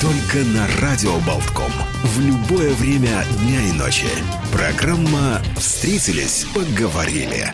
Только 0.00 0.46
на 0.46 0.64
Радио 0.80 1.18
Болтком. 1.26 1.72
В 2.04 2.20
любое 2.20 2.72
время 2.74 3.24
дня 3.40 3.60
и 3.68 3.72
ночи. 3.72 4.06
Программа 4.52 5.42
«Встретились, 5.56 6.46
поговорили». 6.54 7.52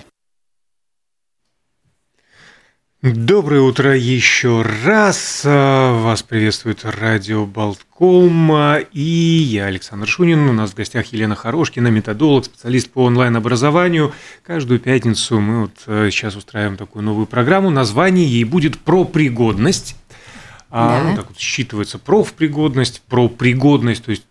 Доброе 3.00 3.62
утро 3.62 3.96
еще 3.96 4.62
раз. 4.84 5.40
Вас 5.44 6.22
приветствует 6.22 6.84
радио 6.84 7.46
Болтком. 7.46 8.50
И 8.92 9.00
я, 9.00 9.66
Александр 9.66 10.06
Шунин. 10.06 10.46
У 10.48 10.52
нас 10.52 10.72
в 10.72 10.74
гостях 10.74 11.06
Елена 11.14 11.34
Хорошкина, 11.34 11.88
методолог, 11.88 12.44
специалист 12.44 12.90
по 12.90 13.04
онлайн-образованию. 13.04 14.12
Каждую 14.42 14.80
пятницу 14.80 15.40
мы 15.40 15.62
вот 15.62 15.82
э, 15.86 16.08
сейчас 16.10 16.36
устраиваем 16.36 16.76
такую 16.76 17.04
новую 17.04 17.26
программу. 17.26 17.70
Название 17.70 18.26
ей 18.26 18.44
будет 18.44 18.78
«Про 18.78 19.04
пригодность». 19.04 19.96
А, 20.76 20.88
да. 21.00 21.10
ну, 21.10 21.16
так 21.16 21.28
вот 21.28 21.36
считывается 21.36 21.98
профпригодность, 21.98 23.00
про 23.02 23.28
пригодность, 23.28 24.04
то 24.04 24.10
есть 24.10 24.24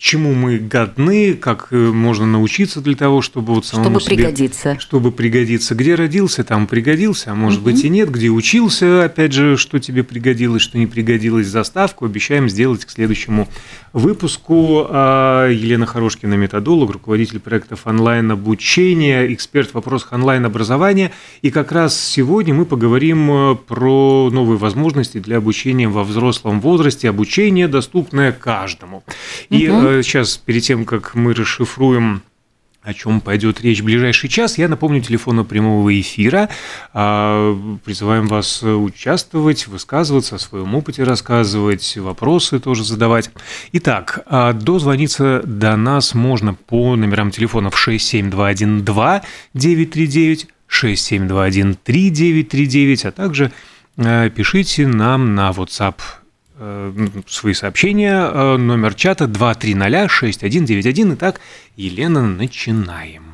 чему 0.00 0.32
мы 0.32 0.56
годны, 0.56 1.34
как 1.34 1.68
э, 1.72 1.76
можно 1.76 2.24
научиться 2.24 2.80
для 2.80 2.96
того, 2.96 3.20
чтобы 3.20 3.54
вот 3.54 3.66
самому 3.66 4.00
чтобы 4.00 4.00
себе, 4.00 4.16
пригодиться, 4.16 4.80
чтобы 4.80 5.12
пригодиться. 5.12 5.74
Где 5.74 5.94
родился, 5.94 6.42
там 6.42 6.66
пригодился, 6.66 7.32
а 7.32 7.34
может 7.34 7.58
угу. 7.58 7.66
быть 7.66 7.84
и 7.84 7.90
нет. 7.90 8.10
Где 8.10 8.30
учился, 8.30 9.04
опять 9.04 9.32
же, 9.32 9.58
что 9.58 9.78
тебе 9.78 10.02
пригодилось, 10.02 10.62
что 10.62 10.78
не 10.78 10.86
пригодилось. 10.86 11.48
Заставку 11.48 12.06
обещаем 12.06 12.48
сделать 12.48 12.86
к 12.86 12.90
следующему 12.90 13.46
выпуску. 13.92 14.86
А, 14.88 15.48
Елена 15.50 15.84
Хорошкина, 15.84 16.32
методолог, 16.32 16.92
руководитель 16.92 17.38
проектов 17.38 17.80
онлайн-обучения, 17.84 19.30
эксперт 19.34 19.68
в 19.68 19.74
вопросах 19.74 20.14
онлайн-образования. 20.14 21.12
И 21.42 21.50
как 21.50 21.72
раз 21.72 22.00
сегодня 22.00 22.54
мы 22.54 22.64
поговорим 22.64 23.30
э, 23.30 23.54
про 23.54 24.30
новые 24.32 24.56
возможности 24.56 25.18
для 25.18 25.36
обучения 25.36 25.88
во 25.88 26.04
взрослом 26.04 26.62
возрасте, 26.62 27.10
обучение, 27.10 27.68
доступное 27.68 28.32
каждому. 28.32 29.04
И 29.50 29.68
угу 29.68 29.89
сейчас, 30.02 30.36
перед 30.36 30.62
тем, 30.62 30.84
как 30.84 31.14
мы 31.14 31.34
расшифруем 31.34 32.22
о 32.82 32.94
чем 32.94 33.20
пойдет 33.20 33.60
речь 33.60 33.80
в 33.80 33.84
ближайший 33.84 34.28
час. 34.28 34.56
Я 34.56 34.68
напомню 34.68 35.02
телефону 35.02 35.44
прямого 35.44 35.98
эфира. 36.00 36.48
А, 36.94 37.54
призываем 37.84 38.26
вас 38.26 38.62
участвовать, 38.62 39.66
высказываться, 39.66 40.36
о 40.36 40.38
своем 40.38 40.74
опыте 40.74 41.04
рассказывать, 41.04 41.96
вопросы 41.98 42.58
тоже 42.58 42.84
задавать. 42.84 43.30
Итак, 43.72 44.20
а, 44.26 44.54
дозвониться 44.54 45.42
до 45.44 45.76
нас 45.76 46.14
можно 46.14 46.54
по 46.54 46.96
номерам 46.96 47.30
телефонов 47.30 47.78
67212 47.78 49.28
939 49.52 50.48
6721 50.66 51.74
3939, 51.84 53.04
а 53.04 53.12
также 53.12 53.52
а, 53.98 54.30
пишите 54.30 54.86
нам 54.86 55.34
на 55.34 55.50
WhatsApp 55.50 55.96
Э, 55.96 56.19
свои 57.26 57.54
сообщения. 57.54 58.30
Э, 58.32 58.56
номер 58.56 58.94
чата 58.94 59.26
2306191. 59.26 61.14
Итак, 61.14 61.40
Елена, 61.76 62.22
начинаем. 62.22 63.24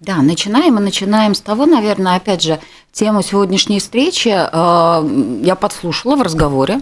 Да, 0.00 0.16
начинаем. 0.16 0.74
Мы 0.74 0.80
начинаем 0.80 1.34
с 1.34 1.40
того, 1.40 1.64
наверное, 1.66 2.16
опять 2.16 2.42
же, 2.42 2.60
тему 2.92 3.22
сегодняшней 3.22 3.80
встречи 3.80 4.28
э, 4.28 5.40
я 5.42 5.54
подслушала 5.54 6.16
в 6.16 6.22
разговоре. 6.22 6.80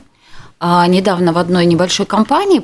Недавно 0.87 1.33
в 1.33 1.39
одной 1.39 1.67
небольшой 1.67 2.07
компании, 2.07 2.63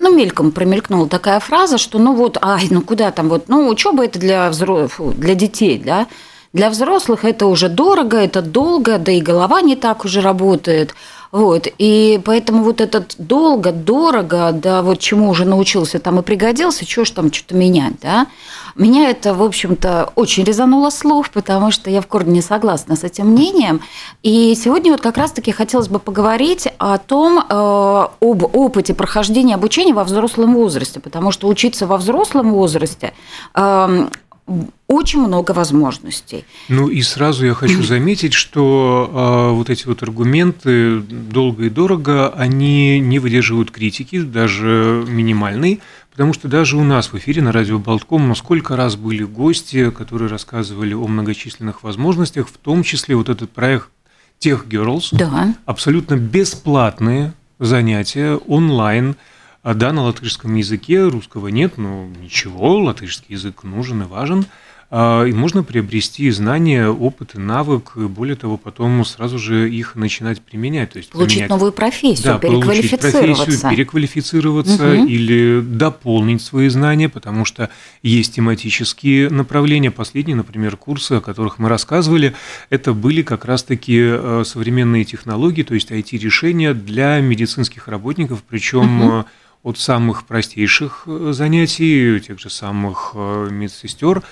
ну, 0.00 0.16
мельком 0.16 0.50
промелькнула 0.50 1.06
такая 1.10 1.40
фраза, 1.40 1.76
что 1.76 1.98
ну 1.98 2.14
вот, 2.14 2.38
ай, 2.40 2.68
ну 2.70 2.80
куда 2.80 3.10
там, 3.10 3.28
вот, 3.28 3.48
ну, 3.48 3.68
учеба 3.68 4.02
это 4.06 4.18
для, 4.18 4.48
взрослых, 4.48 5.18
для 5.18 5.34
детей, 5.34 5.78
да, 5.78 6.06
для 6.54 6.70
взрослых 6.70 7.24
это 7.24 7.46
уже 7.46 7.68
дорого, 7.68 8.16
это 8.16 8.40
долго, 8.40 8.98
да 8.98 9.12
и 9.12 9.20
голова 9.20 9.60
не 9.60 9.76
так 9.76 10.04
уже 10.04 10.22
работает. 10.22 10.94
Вот, 11.34 11.66
и 11.78 12.20
поэтому 12.24 12.62
вот 12.62 12.80
этот 12.80 13.16
долго, 13.18 13.72
дорого, 13.72 14.52
да, 14.52 14.82
вот 14.82 15.00
чему 15.00 15.28
уже 15.28 15.44
научился 15.44 15.98
там 15.98 16.20
и 16.20 16.22
пригодился, 16.22 16.86
чего 16.86 17.04
ж 17.04 17.10
там 17.10 17.32
что-то 17.32 17.56
менять, 17.56 17.94
да. 18.00 18.28
Меня 18.76 19.10
это, 19.10 19.34
в 19.34 19.42
общем-то, 19.42 20.12
очень 20.14 20.44
резануло 20.44 20.90
слух, 20.90 21.30
потому 21.30 21.72
что 21.72 21.90
я 21.90 22.00
в 22.02 22.06
корне 22.06 22.34
не 22.34 22.40
согласна 22.40 22.94
с 22.94 23.02
этим 23.02 23.30
мнением. 23.30 23.80
И 24.22 24.54
сегодня 24.54 24.92
вот 24.92 25.00
как 25.00 25.16
раз-таки 25.16 25.50
хотелось 25.50 25.88
бы 25.88 25.98
поговорить 25.98 26.68
о 26.78 26.98
том, 26.98 27.38
э, 27.38 27.42
об 27.50 28.56
опыте 28.56 28.94
прохождения 28.94 29.56
обучения 29.56 29.92
во 29.92 30.04
взрослом 30.04 30.54
возрасте, 30.54 31.00
потому 31.00 31.32
что 31.32 31.48
учиться 31.48 31.88
во 31.88 31.96
взрослом 31.96 32.52
возрасте 32.52 33.12
э, 33.54 34.08
очень 34.88 35.20
много 35.20 35.52
возможностей. 35.52 36.44
Ну 36.68 36.88
и 36.88 37.02
сразу 37.02 37.46
я 37.46 37.54
хочу 37.54 37.82
заметить, 37.84 38.34
что 38.34 39.10
э, 39.50 39.54
вот 39.54 39.70
эти 39.70 39.86
вот 39.86 40.02
аргументы 40.02 41.00
долго 41.00 41.64
и 41.64 41.70
дорого, 41.70 42.28
они 42.30 42.98
не 43.00 43.18
выдерживают 43.18 43.70
критики, 43.70 44.20
даже 44.20 45.04
минимальной, 45.08 45.80
потому 46.10 46.34
что 46.34 46.48
даже 46.48 46.76
у 46.76 46.84
нас 46.84 47.12
в 47.12 47.16
эфире 47.16 47.42
на 47.42 47.52
радио 47.52 47.78
Болтком 47.78 48.34
сколько 48.36 48.76
раз 48.76 48.96
были 48.96 49.24
гости, 49.24 49.90
которые 49.90 50.28
рассказывали 50.28 50.94
о 50.94 51.06
многочисленных 51.06 51.82
возможностях, 51.82 52.48
в 52.48 52.58
том 52.58 52.82
числе 52.82 53.16
вот 53.16 53.28
этот 53.28 53.50
проект 53.50 53.88
Тех 54.38 54.66
Girls, 54.66 55.08
да. 55.12 55.54
абсолютно 55.64 56.16
бесплатные 56.16 57.32
занятия 57.58 58.34
онлайн– 58.34 59.16
да, 59.72 59.92
на 59.94 60.02
латышском 60.02 60.54
языке, 60.54 61.08
русского 61.08 61.48
нет, 61.48 61.78
но 61.78 62.06
ничего, 62.20 62.80
латышский 62.80 63.34
язык 63.34 63.62
нужен 63.64 64.02
и 64.02 64.06
важен. 64.06 64.44
А, 64.96 65.24
и 65.24 65.32
можно 65.32 65.64
приобрести 65.64 66.30
знания, 66.30 66.88
опыт 66.88 67.34
и 67.34 67.38
навык, 67.38 67.94
и 67.96 68.02
более 68.02 68.36
того, 68.36 68.56
потом 68.56 69.04
сразу 69.04 69.38
же 69.38 69.68
их 69.68 69.96
начинать 69.96 70.40
применять. 70.40 70.92
То 70.92 70.98
есть 70.98 71.10
получить 71.10 71.38
применять, 71.38 71.50
новую 71.50 71.72
профессию, 71.72 72.24
да, 72.24 72.38
переквалифицироваться. 72.38 73.44
профессию, 73.44 73.70
переквалифицироваться 73.70 74.92
угу. 74.92 75.06
или 75.06 75.60
дополнить 75.62 76.42
свои 76.42 76.68
знания, 76.68 77.08
потому 77.08 77.44
что 77.44 77.70
есть 78.02 78.36
тематические 78.36 79.30
направления. 79.30 79.90
Последние, 79.90 80.36
например, 80.36 80.76
курсы, 80.76 81.14
о 81.14 81.20
которых 81.20 81.58
мы 81.58 81.68
рассказывали, 81.68 82.34
это 82.70 82.92
были 82.92 83.22
как 83.22 83.46
раз-таки 83.46 83.98
э, 84.00 84.42
современные 84.46 85.04
технологии, 85.04 85.62
то 85.62 85.74
есть 85.74 85.90
IT-решения 85.90 86.74
для 86.74 87.20
медицинских 87.20 87.88
работников, 87.88 88.44
причем 88.46 89.02
угу 89.02 89.24
от 89.64 89.78
самых 89.78 90.26
простейших 90.26 91.04
э, 91.06 91.30
занятий, 91.32 92.20
тех 92.20 92.38
же 92.38 92.50
самых 92.50 93.12
э, 93.14 93.48
медсестер, 93.50 94.22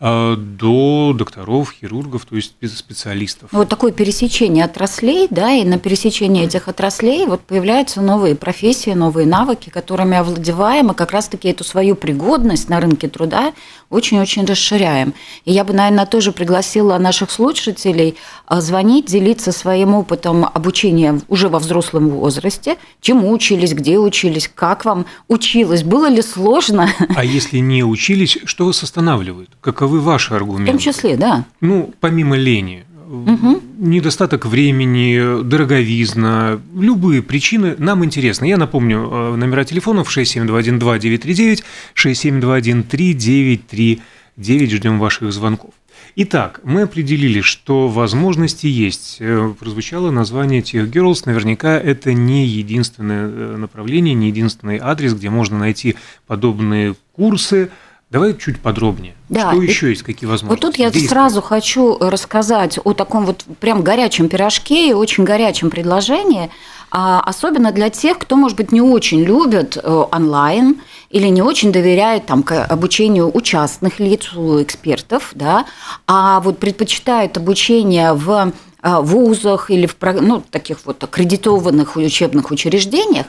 э, 0.00 0.36
до 0.36 1.14
докторов, 1.16 1.72
хирургов, 1.72 2.26
то 2.26 2.36
есть 2.36 2.54
специалистов. 2.76 3.48
Вот 3.52 3.70
такое 3.70 3.90
пересечение 3.90 4.66
отраслей, 4.66 5.28
да, 5.30 5.50
и 5.50 5.64
на 5.64 5.78
пересечении 5.78 6.44
этих 6.44 6.68
отраслей 6.68 7.24
вот 7.24 7.40
появляются 7.40 8.02
новые 8.02 8.36
профессии, 8.36 8.90
новые 8.90 9.26
навыки, 9.26 9.70
которыми 9.70 10.18
овладеваем, 10.18 10.90
и 10.90 10.94
как 10.94 11.12
раз-таки 11.12 11.48
эту 11.48 11.64
свою 11.64 11.96
пригодность 11.96 12.68
на 12.68 12.78
рынке 12.78 13.08
труда 13.08 13.54
очень-очень 13.92 14.44
расширяем. 14.44 15.14
И 15.44 15.52
я 15.52 15.64
бы, 15.64 15.72
наверное, 15.72 16.06
тоже 16.06 16.32
пригласила 16.32 16.98
наших 16.98 17.30
слушателей 17.30 18.16
звонить, 18.50 19.06
делиться 19.06 19.52
своим 19.52 19.94
опытом 19.94 20.44
обучения 20.44 21.20
уже 21.28 21.48
во 21.48 21.58
взрослом 21.58 22.08
возрасте, 22.08 22.76
чему 23.00 23.30
учились, 23.30 23.72
где 23.74 23.98
учились, 23.98 24.50
как 24.52 24.84
вам 24.84 25.06
училась? 25.28 25.82
Было 25.82 26.08
ли 26.08 26.22
сложно? 26.22 26.88
А 27.14 27.24
если 27.24 27.58
не 27.58 27.84
учились, 27.84 28.38
что 28.44 28.66
вас 28.66 28.82
останавливает? 28.82 29.50
Каковы 29.60 30.00
ваши 30.00 30.34
аргументы? 30.34 30.72
В 30.72 30.74
том 30.74 30.78
числе, 30.78 31.16
да. 31.16 31.44
Ну, 31.60 31.92
помимо 32.00 32.36
лени, 32.36 32.84
угу. 33.12 33.62
недостаток 33.78 34.46
времени, 34.46 35.42
дороговизна, 35.42 36.60
любые 36.74 37.22
причины 37.22 37.76
нам 37.78 38.04
интересны. 38.04 38.46
Я 38.46 38.56
напомню, 38.56 39.08
э, 39.10 39.36
номера 39.36 39.64
телефонов 39.64 40.16
67212-939, 40.16 41.62
67213-939. 41.94 44.70
Ждем 44.70 44.98
ваших 44.98 45.32
звонков. 45.32 45.74
Итак, 46.14 46.60
мы 46.62 46.82
определили, 46.82 47.40
что 47.40 47.88
возможности 47.88 48.66
есть. 48.66 49.16
Э, 49.20 49.54
прозвучало 49.58 50.10
название 50.10 50.60
Tech 50.60 50.90
Girls. 50.90 51.22
Наверняка 51.24 51.78
это 51.78 52.12
не 52.12 52.46
единственное 52.46 53.28
э, 53.28 53.56
направление, 53.56 54.14
не 54.14 54.28
единственный 54.28 54.78
адрес, 54.78 55.14
где 55.14 55.30
можно 55.30 55.58
найти 55.58 55.96
подобные 56.26 56.94
курсы, 57.12 57.70
Давай 58.12 58.36
чуть 58.36 58.60
подробнее. 58.60 59.14
Да. 59.30 59.52
Что 59.52 59.62
еще 59.62 59.88
есть, 59.88 60.02
какие 60.02 60.28
возможности? 60.28 60.66
Вот 60.66 60.72
тут 60.72 60.78
я 60.78 60.90
Где 60.90 61.08
сразу 61.08 61.38
искать? 61.38 61.48
хочу 61.48 61.96
рассказать 61.98 62.78
о 62.84 62.92
таком 62.92 63.24
вот 63.24 63.44
прям 63.58 63.80
горячем 63.80 64.28
пирожке 64.28 64.90
и 64.90 64.92
очень 64.92 65.24
горячем 65.24 65.70
предложении, 65.70 66.50
а, 66.90 67.22
особенно 67.22 67.72
для 67.72 67.88
тех, 67.88 68.18
кто, 68.18 68.36
может 68.36 68.58
быть, 68.58 68.70
не 68.70 68.82
очень 68.82 69.22
любит 69.22 69.78
э, 69.82 70.04
онлайн 70.12 70.82
или 71.08 71.28
не 71.28 71.40
очень 71.40 71.72
доверяет 71.72 72.26
там, 72.26 72.42
к 72.42 72.66
обучению 72.66 73.30
у 73.34 73.40
частных 73.40 73.98
лиц, 73.98 74.34
у 74.34 74.62
экспертов, 74.62 75.30
да, 75.34 75.64
а 76.06 76.40
вот 76.40 76.58
предпочитает 76.58 77.38
обучение 77.38 78.12
в 78.12 78.52
вузах 78.82 79.70
или 79.70 79.86
в 79.86 79.96
ну, 80.20 80.42
таких 80.50 80.78
вот 80.84 81.02
аккредитованных 81.04 81.96
учебных 81.96 82.50
учреждениях, 82.50 83.26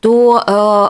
то, 0.00 0.42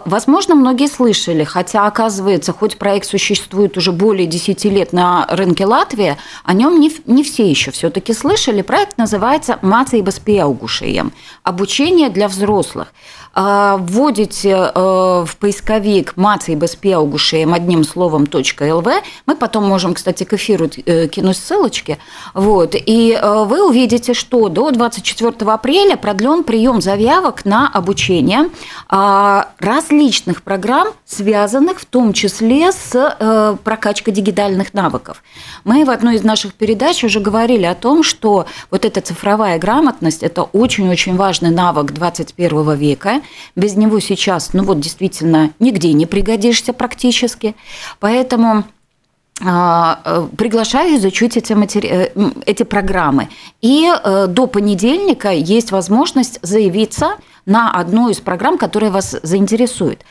э, 0.04 0.08
возможно, 0.08 0.54
многие 0.54 0.88
слышали, 0.88 1.42
хотя, 1.44 1.86
оказывается, 1.86 2.52
хоть 2.52 2.78
проект 2.78 3.06
существует 3.08 3.76
уже 3.76 3.92
более 3.92 4.26
10 4.26 4.64
лет 4.66 4.92
на 4.92 5.26
рынке 5.28 5.66
Латвии, 5.66 6.16
о 6.44 6.52
нем 6.52 6.78
не, 6.80 6.92
не 7.06 7.24
все 7.24 7.48
еще 7.50 7.70
все-таки 7.72 8.12
слышали. 8.12 8.62
Проект 8.62 8.96
называется 8.96 9.58
«Mācības 9.62 10.22
pieaugušajiem»– 10.24 11.10
обучение 11.42 12.08
для 12.08 12.28
взрослых. 12.28 12.92
А, 13.38 13.76
вводите 13.76 14.48
э, 14.48 15.24
в 15.26 15.36
поисковик 15.36 16.14
«Mācības 16.16 16.74
pieaugušajiem» 16.80 17.52
одним 17.52 17.84
словом 17.84 18.24
.lv. 18.24 19.02
Мы 19.26 19.36
потом 19.36 19.68
можем, 19.68 19.92
кстати, 19.92 20.24
к 20.24 20.32
эфиру 20.32 20.70
э, 20.86 21.06
кинуть 21.08 21.36
ссылочки. 21.36 21.98
Вот, 22.32 22.74
и 22.74 23.12
э, 23.12 23.44
вы 23.44 23.68
увидите, 23.68 24.14
что 24.14 24.48
до 24.48 24.70
24 24.70 25.34
апреля 25.52 25.98
продлен 25.98 26.44
прием 26.44 26.80
заявок 26.80 27.44
на 27.44 27.68
обучение 27.68 28.48
а, 28.88 29.50
различных 29.58 30.42
программ, 30.42 30.88
связанных 31.04 31.80
в 31.80 31.84
том 31.84 32.14
числе 32.14 32.72
с 32.72 33.58
прокачкой 33.64 34.14
дигитальных 34.14 34.72
навыков. 34.72 35.22
Мы 35.64 35.84
в 35.84 35.90
одной 35.90 36.16
из 36.16 36.24
наших 36.24 36.54
передач 36.54 37.04
уже 37.04 37.20
говорили 37.20 37.64
о 37.64 37.74
том, 37.74 38.02
что 38.02 38.46
вот 38.70 38.86
эта 38.86 39.02
цифровая 39.02 39.58
грамотность– 39.58 40.22
это 40.22 40.42
очень-очень 40.42 41.16
важный 41.16 41.50
навык 41.50 41.92
21 41.92 42.74
века, 42.76 43.20
без 43.54 43.76
него 43.76 44.00
сейчас, 44.00 44.52
ну 44.52 44.64
вот 44.64 44.80
действительно, 44.80 45.52
нигде 45.58 45.92
не 45.92 46.06
пригодишься 46.06 46.72
практически. 46.72 47.54
Поэтому 48.00 48.64
а, 49.44 50.00
э, 50.04 50.28
приглашаю 50.36 50.96
изучить 50.96 51.36
эти, 51.36 51.52
матери... 51.52 51.88
Э, 51.88 52.30
эти 52.46 52.62
программы. 52.62 53.28
И 53.60 53.86
э, 53.86 54.26
до 54.28 54.46
понедельника 54.46 55.30
есть 55.30 55.72
возможность 55.72 56.38
заявиться 56.42 57.16
на 57.44 57.70
одну 57.70 58.08
из 58.08 58.20
программ, 58.20 58.56
которая 58.56 58.90
вас 58.90 59.14
заинтересует 59.22 60.02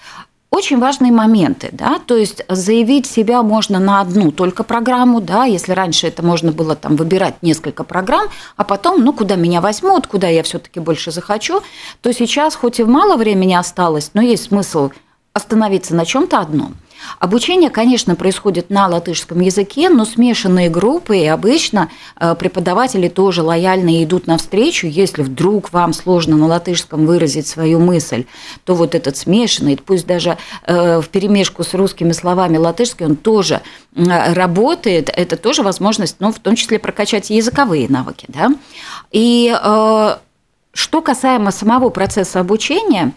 очень 0.49 0.79
важные 0.79 1.11
моменты, 1.11 1.69
да, 1.71 1.99
то 1.99 2.15
есть 2.15 2.43
заявить 2.47 3.05
себя 3.05 3.43
можно 3.43 3.79
на 3.79 3.99
одну 3.99 4.31
только 4.31 4.63
программу, 4.63 5.19
да, 5.19 5.45
если 5.45 5.73
раньше 5.73 6.07
это 6.07 6.23
можно 6.23 6.51
было 6.51 6.75
там 6.75 6.95
выбирать 6.95 7.35
несколько 7.41 7.83
программ, 7.83 8.27
а 8.55 8.63
потом, 8.63 9.03
ну, 9.03 9.11
куда 9.11 9.35
меня 9.35 9.59
возьмут, 9.59 10.07
куда 10.07 10.29
я 10.29 10.43
все-таки 10.43 10.79
больше 10.79 11.11
захочу, 11.11 11.61
то 12.01 12.13
сейчас, 12.13 12.55
хоть 12.55 12.79
и 12.79 12.83
мало 12.83 13.17
времени 13.17 13.53
осталось, 13.53 14.11
но 14.13 14.21
есть 14.21 14.45
смысл 14.45 14.91
остановиться 15.33 15.93
на 15.93 16.05
чем-то 16.05 16.39
одном. 16.39 16.75
Обучение, 17.19 17.69
конечно, 17.69 18.15
происходит 18.15 18.69
на 18.69 18.87
латышском 18.87 19.39
языке, 19.39 19.89
но 19.89 20.05
смешанные 20.05 20.69
группы, 20.69 21.17
и 21.17 21.25
обычно 21.25 21.89
э, 22.19 22.35
преподаватели 22.35 23.07
тоже 23.07 23.41
лояльно 23.41 24.03
идут 24.03 24.27
навстречу. 24.27 24.87
Если 24.87 25.23
вдруг 25.23 25.71
вам 25.73 25.93
сложно 25.93 26.37
на 26.37 26.47
латышском 26.47 27.05
выразить 27.05 27.47
свою 27.47 27.79
мысль, 27.79 28.25
то 28.63 28.75
вот 28.75 28.95
этот 28.95 29.17
смешанный, 29.17 29.77
пусть 29.77 30.05
даже 30.05 30.37
э, 30.65 31.01
в 31.01 31.09
перемешку 31.09 31.63
с 31.63 31.73
русскими 31.73 32.11
словами 32.11 32.57
латышский, 32.57 33.05
он 33.05 33.15
тоже 33.15 33.61
работает. 33.95 35.09
Это 35.15 35.37
тоже 35.37 35.63
возможность, 35.63 36.17
ну, 36.19 36.31
в 36.31 36.39
том 36.39 36.55
числе 36.55 36.79
прокачать 36.79 37.29
языковые 37.29 37.87
навыки. 37.89 38.25
Да? 38.27 38.51
И 39.11 39.55
э, 39.57 40.17
что 40.75 41.01
касаемо 41.01 41.51
самого 41.51 41.89
процесса 41.89 42.41
обучения, 42.41 43.13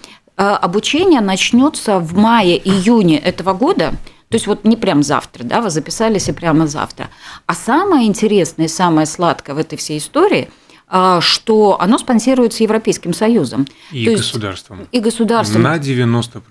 обучение 0.46 1.20
начнется 1.20 1.99
в 1.99 2.17
мае-июне 2.17 3.19
этого 3.19 3.55
года. 3.55 3.93
То 4.29 4.35
есть 4.35 4.46
вот 4.46 4.64
не 4.64 4.76
прям 4.76 5.02
завтра, 5.02 5.43
да, 5.43 5.61
вы 5.61 5.70
записались 5.70 6.29
и 6.29 6.32
прямо 6.32 6.67
завтра. 6.67 7.08
А 7.46 7.55
самое 7.55 8.06
интересное 8.06 8.67
и 8.67 8.69
самое 8.69 9.06
сладкое 9.06 9.56
в 9.56 9.58
этой 9.58 9.76
всей 9.76 9.99
истории– 9.99 10.50
э, 10.90 11.19
что 11.20 11.81
оно 11.81 11.99
спонсируется 11.99 12.62
Европейским 12.62 13.12
Союзом. 13.12 13.67
И 13.93 14.06
то 14.06 14.12
государством. 14.12 14.81
Есть, 14.81 14.88
и 14.93 15.00
государством. 15.00 15.62
На 15.62 15.76
90%. 15.76 16.43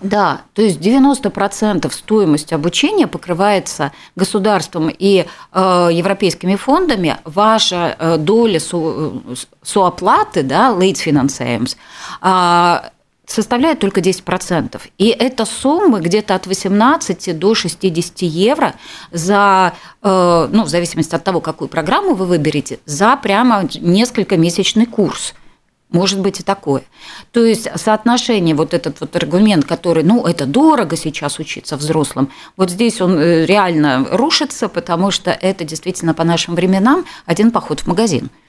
Да, 0.00 0.42
то 0.52 0.62
есть 0.62 0.80
90% 0.80 1.92
стоимости 1.92 2.54
обучения 2.54 3.06
покрывается 3.06 3.92
государством 4.16 4.90
и 4.90 5.26
э, 5.52 5.88
европейскими 5.92 6.56
фондами. 6.56 7.18
Ваша 7.24 7.96
э, 7.98 8.16
доля 8.18 8.60
со, 8.60 9.12
сооплаты, 9.62 10.42
да, 10.42 10.70
late 10.70 10.94
financiers, 11.04 11.76
э, 12.22 12.90
составляет 13.26 13.78
только 13.78 14.00
10%. 14.00 14.80
И 14.98 15.08
это 15.08 15.44
суммы 15.44 16.00
где-то 16.00 16.34
от 16.34 16.46
18 16.46 17.38
до 17.38 17.54
60 17.54 18.22
евро 18.22 18.74
за, 19.10 19.74
э, 20.02 20.48
ну, 20.50 20.64
в 20.64 20.68
зависимости 20.68 21.14
от 21.14 21.24
того, 21.24 21.40
какую 21.40 21.68
программу 21.68 22.14
вы 22.14 22.26
выберете, 22.26 22.78
за 22.84 23.16
прямо 23.16 23.68
несколько 23.80 24.36
месячный 24.36 24.86
курс. 24.86 25.34
Может 25.90 26.20
быть 26.20 26.40
и 26.40 26.42
такое. 26.42 26.82
То 27.30 27.44
есть 27.44 27.68
соотношение, 27.76 28.56
вот 28.56 28.74
этот 28.74 29.00
вот 29.00 29.14
аргумент, 29.14 29.64
который, 29.64 30.02
ну, 30.02 30.26
это 30.26 30.44
дорого 30.44 30.96
сейчас 30.96 31.38
учиться 31.38 31.76
взрослым, 31.76 32.30
вот 32.56 32.70
здесь 32.70 33.00
он 33.00 33.18
э, 33.18 33.46
реально 33.46 34.06
рушится, 34.10 34.68
потому 34.68 35.10
что 35.10 35.30
это 35.30 35.64
действительно 35.64 36.12
по 36.12 36.24
нашим 36.24 36.54
временам 36.54 37.04
один 37.26 37.50
поход 37.50 37.80
в 37.80 37.86
магазин– 37.86 38.28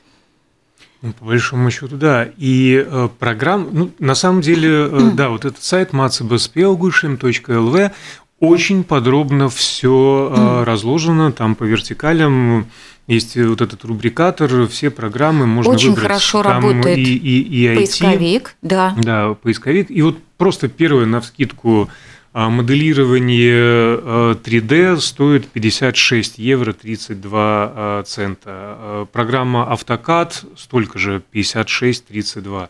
ну, 1.01 1.13
по 1.13 1.25
большому 1.25 1.71
счету, 1.71 1.97
да. 1.97 2.29
И 2.37 2.85
э, 2.85 3.09
программ, 3.19 3.69
ну, 3.71 3.89
на 3.99 4.15
самом 4.15 4.41
деле, 4.41 4.89
э, 4.91 5.11
да, 5.13 5.29
вот 5.29 5.45
этот 5.45 5.63
сайт 5.63 5.91
matsbspelgushim.lv 5.91 7.91
очень 8.39 8.83
подробно 8.83 9.47
все 9.49 10.33
э, 10.35 10.63
разложено, 10.63 11.31
там 11.31 11.55
по 11.55 11.63
вертикалям 11.63 12.67
есть 13.07 13.37
вот 13.37 13.61
этот 13.61 13.85
рубрикатор, 13.85 14.67
все 14.67 14.89
программы 14.89 15.45
можно 15.45 15.73
Очень 15.73 15.89
выбрать. 15.89 16.07
хорошо 16.07 16.41
там 16.43 16.65
работает 16.65 16.97
и, 16.97 17.15
и, 17.15 17.41
и 17.41 17.67
IT, 17.67 17.75
поисковик, 17.75 18.55
да. 18.63 18.95
Да, 18.97 19.35
поисковик. 19.35 19.91
И 19.91 20.01
вот 20.01 20.17
просто 20.37 20.69
первое 20.69 21.05
на 21.05 21.21
вскидку 21.21 21.83
а 21.83 21.87
моделирование 22.35 23.97
3D 24.33 24.97
э, 24.97 24.97
стоит 24.97 25.47
56 25.47 26.37
евро 26.37 26.73
32 26.73 27.73
э, 27.75 28.03
цента. 28.05 28.49
Э, 28.49 29.05
программа 29.11 29.69
AutoCAD 29.71 30.57
столько 30.57 30.99
же, 30.99 31.21
56-32 31.33 32.69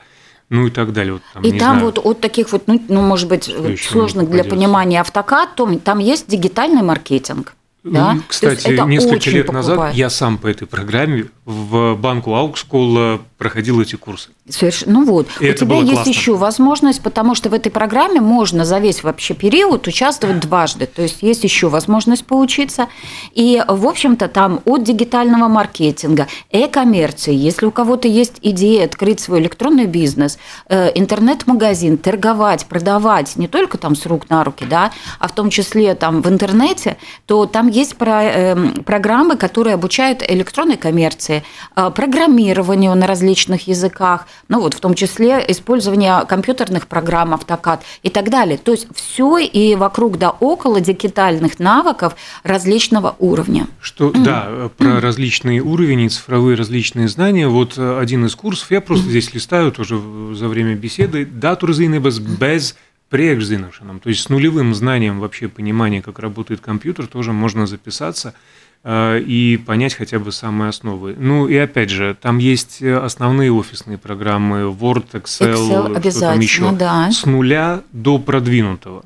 ну 0.49 0.67
и 0.67 0.69
так 0.69 0.93
далее. 0.93 1.13
Вот, 1.13 1.23
там, 1.33 1.41
и 1.41 1.49
там 1.57 1.77
знаю, 1.77 1.85
вот 1.85 1.97
от 1.97 2.21
таких 2.21 2.51
вот, 2.51 2.67
ну, 2.67 2.79
ну 2.87 3.01
может 3.01 3.27
быть, 3.27 3.51
сложных 3.81 4.29
для 4.29 4.43
понимания 4.43 5.01
автокад, 5.01 5.55
то 5.55 5.79
там 5.79 5.97
есть 5.97 6.27
дигитальный 6.27 6.83
маркетинг. 6.83 7.55
Да? 7.83 8.19
Кстати, 8.27 8.67
несколько 8.87 9.29
лет 9.31 9.47
покупает. 9.47 9.67
назад 9.67 9.93
я 9.95 10.09
сам 10.09 10.37
по 10.37 10.47
этой 10.47 10.67
программе 10.67 11.25
в 11.45 11.95
банку 11.95 12.33
Аукскул 12.33 13.19
проходил 13.37 13.81
эти 13.81 13.95
курсы. 13.95 14.29
Совершенно. 14.47 14.99
Ну 14.99 15.05
вот, 15.05 15.27
и 15.39 15.49
у 15.49 15.53
тебя 15.53 15.77
есть 15.77 15.91
классно. 15.93 16.09
еще 16.09 16.35
возможность, 16.35 17.01
потому 17.01 17.35
что 17.35 17.49
в 17.49 17.53
этой 17.53 17.71
программе 17.71 18.21
можно 18.21 18.63
за 18.63 18.77
весь 18.77 19.03
вообще 19.03 19.33
период 19.33 19.87
участвовать 19.87 20.39
дважды. 20.39 20.85
То 20.85 21.01
есть 21.01 21.21
есть 21.21 21.43
еще 21.43 21.67
возможность 21.67 22.25
поучиться. 22.25 22.87
И, 23.33 23.63
в 23.67 23.87
общем-то, 23.87 24.27
там 24.27 24.61
от 24.65 24.83
дигитального 24.83 25.47
маркетинга, 25.47 26.27
э-коммерции, 26.51 27.33
если 27.33 27.65
у 27.65 27.71
кого-то 27.71 28.07
есть 28.07 28.35
идея 28.41 28.85
открыть 28.85 29.19
свой 29.19 29.39
электронный 29.39 29.87
бизнес, 29.87 30.37
э, 30.67 30.91
интернет-магазин, 30.95 31.97
торговать, 31.97 32.67
продавать 32.67 33.35
не 33.35 33.47
только 33.47 33.77
там 33.77 33.95
с 33.95 34.05
рук 34.05 34.29
на 34.29 34.43
руки, 34.43 34.65
да, 34.69 34.91
а 35.19 35.27
в 35.27 35.33
том 35.33 35.49
числе 35.49 35.95
там 35.95 36.21
в 36.21 36.29
интернете, 36.29 36.97
то 37.25 37.47
там 37.47 37.67
есть 37.67 37.95
про, 37.97 38.23
э, 38.23 38.55
программы, 38.85 39.37
которые 39.37 39.73
обучают 39.73 40.23
электронной 40.27 40.77
коммерции, 40.77 41.34
э, 41.75 41.91
программированию 41.91 42.95
на 42.95 43.07
различных 43.07 43.67
языках, 43.67 44.27
ну 44.47 44.61
вот 44.61 44.73
в 44.73 44.79
том 44.79 44.93
числе 44.93 45.43
использование 45.47 46.25
компьютерных 46.27 46.87
программ 46.87 47.33
AutoCAD 47.33 47.79
и 48.03 48.09
так 48.09 48.29
далее. 48.29 48.57
То 48.57 48.71
есть 48.71 48.87
все 48.93 49.37
и 49.37 49.75
вокруг 49.75 50.17
да 50.17 50.29
около 50.29 50.79
дигитальных 50.81 51.59
навыков 51.59 52.15
различного 52.43 53.15
уровня. 53.19 53.67
Что, 53.81 54.09
mm. 54.09 54.23
да, 54.23 54.69
про 54.77 54.87
mm. 54.87 54.99
различные 54.99 55.61
уровни, 55.61 56.07
цифровые 56.07 56.55
различные 56.55 57.07
знания. 57.07 57.47
Вот 57.47 57.77
э, 57.77 57.99
один 57.99 58.25
из 58.25 58.35
курсов, 58.35 58.71
я 58.71 58.81
просто 58.81 59.09
здесь 59.09 59.33
листаю 59.33 59.71
тоже 59.71 59.99
за 60.33 60.47
время 60.47 60.75
беседы, 60.75 61.25
дату 61.25 61.67
без 61.67 62.19
без 62.19 62.75
приекзиношеном, 63.09 63.99
то 63.99 64.09
есть 64.09 64.21
с 64.21 64.29
нулевым 64.29 64.73
знанием 64.73 65.19
вообще 65.19 65.47
понимания, 65.47 66.01
как 66.01 66.19
работает 66.19 66.59
компьютер, 66.59 67.07
тоже 67.07 67.33
можно 67.33 67.67
записаться 67.67 68.29
э, 68.29 68.64
и 68.87 69.59
понять 69.65 69.95
хотя 69.95 70.19
бы 70.19 70.31
самые 70.31 70.69
основы. 70.69 71.15
Ну 71.17 71.47
и 71.47 71.55
опять 71.55 71.89
же, 71.89 72.15
там 72.21 72.37
есть 72.37 72.83
основные 72.83 73.51
офисные 73.51 73.97
программы 73.97 74.71
Word, 74.71 75.11
Excel, 75.13 75.95
Excel 75.95 76.11
что 76.11 76.19
там 76.19 76.39
еще, 76.39 76.71
да. 76.71 77.09
с 77.11 77.25
нуля 77.25 77.81
до 77.91 78.19
продвинутого. 78.19 79.05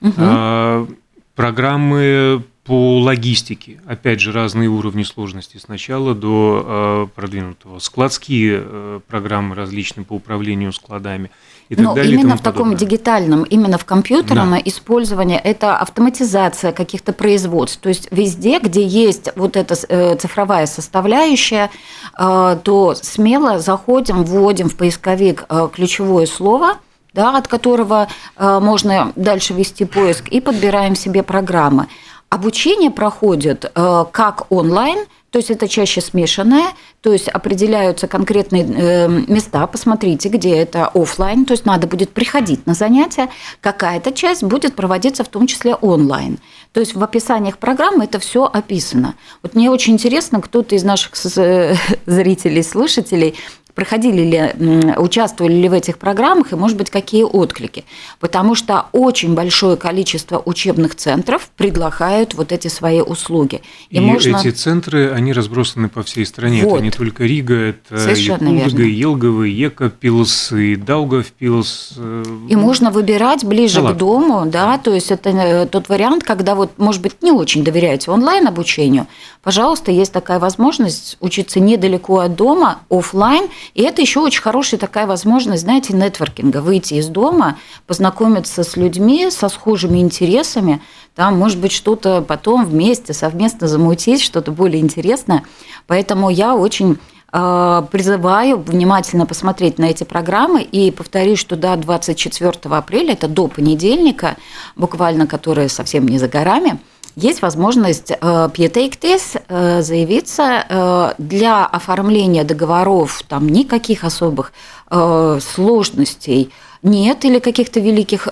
Угу 0.00 0.96
программы 1.40 2.44
по 2.70 3.00
логистике, 3.00 3.80
опять 3.84 4.20
же, 4.20 4.30
разные 4.30 4.68
уровни 4.68 5.02
сложности, 5.02 5.56
сначала 5.56 6.14
до 6.14 6.64
э, 6.64 7.06
продвинутого, 7.16 7.80
складские 7.80 8.62
э, 8.62 9.00
программы 9.08 9.56
различные 9.56 10.04
по 10.04 10.12
управлению 10.12 10.72
складами 10.72 11.32
и 11.68 11.74
так 11.74 11.84
Но 11.84 11.94
далее. 11.94 12.14
именно 12.14 12.36
в 12.36 12.40
таком 12.40 12.76
дигитальном, 12.76 13.42
именно 13.42 13.76
в 13.76 13.84
компьютерном 13.84 14.50
да. 14.52 14.60
использовании, 14.64 15.36
это 15.36 15.78
автоматизация 15.78 16.70
каких-то 16.70 17.12
производств. 17.12 17.80
То 17.80 17.88
есть 17.88 18.06
везде, 18.12 18.60
где 18.60 18.86
есть 18.86 19.30
вот 19.34 19.56
эта 19.56 19.74
э, 19.88 20.14
цифровая 20.14 20.66
составляющая, 20.66 21.72
э, 22.16 22.56
то 22.62 22.94
смело 22.94 23.58
заходим, 23.58 24.22
вводим 24.22 24.68
в 24.68 24.76
поисковик 24.76 25.44
ключевое 25.72 26.26
слово– 26.26 26.78
да, 27.12 27.36
от 27.36 27.48
которого 27.48 28.08
э, 28.36 28.58
можно 28.60 29.12
дальше 29.16 29.54
вести 29.54 29.84
поиск, 29.84 30.28
и 30.28 30.40
подбираем 30.40 30.94
себе 30.94 31.22
программы. 31.22 31.86
Обучение 32.30 32.92
проходит 32.92 33.64
э, 33.74 34.04
как 34.12 34.46
онлайн, 34.52 35.04
то 35.30 35.38
есть 35.38 35.50
это 35.50 35.66
чаще 35.66 36.00
смешанное, 36.00 36.66
то 37.00 37.12
есть 37.12 37.28
определяются 37.28 38.06
конкретные 38.06 38.64
э, 38.64 39.08
места, 39.08 39.66
посмотрите, 39.66 40.28
где 40.28 40.56
это 40.56 40.86
офлайн, 40.94 41.44
то 41.44 41.54
есть 41.54 41.66
надо 41.66 41.88
будет 41.88 42.10
приходить 42.10 42.66
на 42.68 42.74
занятия, 42.74 43.30
какая-то 43.60 44.12
часть 44.12 44.44
будет 44.44 44.76
проводиться 44.76 45.24
в 45.24 45.28
том 45.28 45.48
числе 45.48 45.74
онлайн. 45.74 46.38
То 46.72 46.78
есть 46.78 46.94
в 46.94 47.02
описаниях 47.02 47.58
программы 47.58 48.04
это 48.04 48.20
все 48.20 48.44
описано. 48.44 49.16
Вот 49.42 49.56
мне 49.56 49.68
очень 49.68 49.94
интересно, 49.94 50.40
кто-то 50.40 50.76
из 50.76 50.84
наших 50.84 51.16
зрителей, 52.06 52.62
слушателей 52.62 53.34
проходили 53.74 54.22
ли, 54.22 54.94
участвовали 54.96 55.54
ли 55.54 55.68
в 55.68 55.72
этих 55.72 55.98
программах 55.98 56.52
и, 56.52 56.56
может 56.56 56.76
быть, 56.76 56.90
какие 56.90 57.22
отклики. 57.22 57.84
Потому 58.18 58.54
что 58.54 58.86
очень 58.92 59.34
большое 59.34 59.76
количество 59.76 60.42
учебных 60.44 60.94
центров 60.94 61.50
предлагают 61.56 62.34
вот 62.34 62.52
эти 62.52 62.68
свои 62.68 63.00
услуги. 63.00 63.62
И, 63.88 63.98
и 63.98 64.00
можно... 64.00 64.36
эти 64.36 64.50
центры, 64.50 65.10
они 65.12 65.32
разбросаны 65.32 65.88
по 65.88 66.02
всей 66.02 66.26
стране. 66.26 66.64
Вот. 66.64 66.76
Это 66.76 66.84
не 66.84 66.90
только 66.90 67.24
Рига, 67.24 67.54
это 67.54 67.98
Совершенно 67.98 68.48
Елгово, 68.48 69.44
и 69.44 69.50
Екапилс, 69.50 70.52
и 70.52 70.76
Даугавпилс. 70.76 71.94
Э, 71.96 72.24
и 72.48 72.56
можно 72.56 72.90
выбирать 72.90 73.44
ближе 73.44 73.82
да 73.82 73.92
к 73.92 73.96
дому, 73.96 74.46
да, 74.46 74.78
то 74.78 74.92
есть 74.92 75.10
это 75.10 75.30
э, 75.30 75.66
тот 75.66 75.88
вариант, 75.88 76.24
когда 76.24 76.54
вот, 76.54 76.78
может 76.78 77.02
быть, 77.02 77.22
не 77.22 77.32
очень 77.32 77.64
доверяете 77.64 78.10
онлайн-обучению, 78.10 79.06
пожалуйста, 79.42 79.90
есть 79.90 80.12
такая 80.12 80.38
возможность 80.38 81.16
учиться 81.20 81.60
недалеко 81.60 82.18
от 82.18 82.34
дома, 82.34 82.80
офлайн, 82.90 83.48
и 83.74 83.82
это 83.82 84.02
еще 84.02 84.20
очень 84.20 84.42
хорошая 84.42 84.78
такая 84.80 85.06
возможность, 85.06 85.62
знаете, 85.62 85.94
нетворкинга, 85.94 86.60
выйти 86.60 86.94
из 86.94 87.08
дома, 87.08 87.58
познакомиться 87.86 88.64
с 88.64 88.76
людьми 88.76 89.30
со 89.30 89.48
схожими 89.48 89.98
интересами, 89.98 90.80
там, 91.14 91.38
может 91.38 91.58
быть, 91.58 91.72
что-то 91.72 92.22
потом 92.22 92.64
вместе, 92.64 93.12
совместно 93.12 93.68
замутить, 93.68 94.22
что-то 94.22 94.52
более 94.52 94.80
интересное. 94.80 95.44
Поэтому 95.86 96.30
я 96.30 96.54
очень 96.54 96.98
э, 97.32 97.82
призываю 97.90 98.58
внимательно 98.58 99.26
посмотреть 99.26 99.78
на 99.78 99.86
эти 99.86 100.04
программы. 100.04 100.62
И 100.62 100.90
повторюсь, 100.90 101.38
что 101.38 101.56
до 101.56 101.76
24 101.76 102.52
апреля, 102.74 103.12
это 103.12 103.28
до 103.28 103.48
понедельника, 103.48 104.36
буквально, 104.76 105.26
которая 105.26 105.68
совсем 105.68 106.06
не 106.06 106.18
за 106.18 106.28
горами, 106.28 106.78
есть 107.16 107.42
возможность 107.42 108.08
Пьетейктес 108.08 109.36
э, 109.36 109.40
э, 109.48 109.82
заявиться 109.82 110.64
э, 110.68 111.12
для 111.18 111.66
оформления 111.66 112.44
договоров, 112.44 113.22
там 113.28 113.48
никаких 113.48 114.04
особых 114.04 114.52
сложностей 114.90 116.50
нет 116.82 117.24
или 117.24 117.38
каких-то 117.38 117.78
великих 117.78 118.26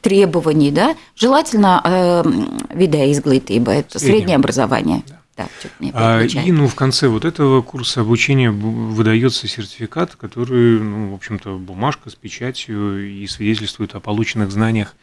требований, 0.00 0.72
да, 0.72 0.96
желательно 1.14 2.24
вида 2.70 3.12
изглитыба, 3.12 3.70
это 3.70 4.00
среднее 4.00 4.34
образование. 4.34 5.04
Да. 5.06 5.20
Да, 5.36 5.48
а, 5.94 6.22
и 6.22 6.52
ну, 6.52 6.68
в 6.68 6.76
конце 6.76 7.08
вот 7.08 7.24
этого 7.24 7.60
курса 7.60 8.02
обучения 8.02 8.52
выдается 8.52 9.48
сертификат, 9.48 10.14
который, 10.14 10.78
ну, 10.78 11.10
в 11.10 11.14
общем-то, 11.14 11.58
бумажка 11.58 12.08
с 12.10 12.14
печатью 12.14 13.20
и 13.20 13.26
свидетельствует 13.26 13.96
о 13.96 14.00
полученных 14.00 14.52
знаниях 14.52 14.94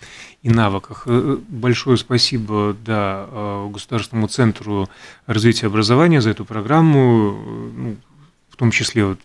и 0.42 0.50
навыках. 0.50 1.04
Э, 1.06 1.38
большое 1.50 1.98
спасибо 1.98 2.78
да, 2.86 3.28
э, 3.30 3.70
Государственному 3.74 4.30
центру 4.30 4.90
развития 5.26 5.68
образования 5.68 6.22
за 6.22 6.30
эту 6.30 6.46
программу, 6.46 7.72
ну, 7.76 7.98
в 8.50 8.56
том 8.56 8.72
числе 8.72 9.06
вот 9.06 9.20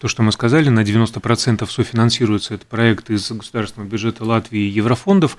то, 0.00 0.08
что 0.08 0.22
мы 0.22 0.32
сказали, 0.32 0.70
на 0.70 0.80
90% 0.80 1.68
софинансируется 1.70 2.54
этот 2.54 2.66
проект 2.66 3.10
из 3.10 3.30
государственного 3.30 3.86
бюджета 3.86 4.24
Латвии 4.24 4.60
и 4.60 4.68
еврофондов, 4.68 5.36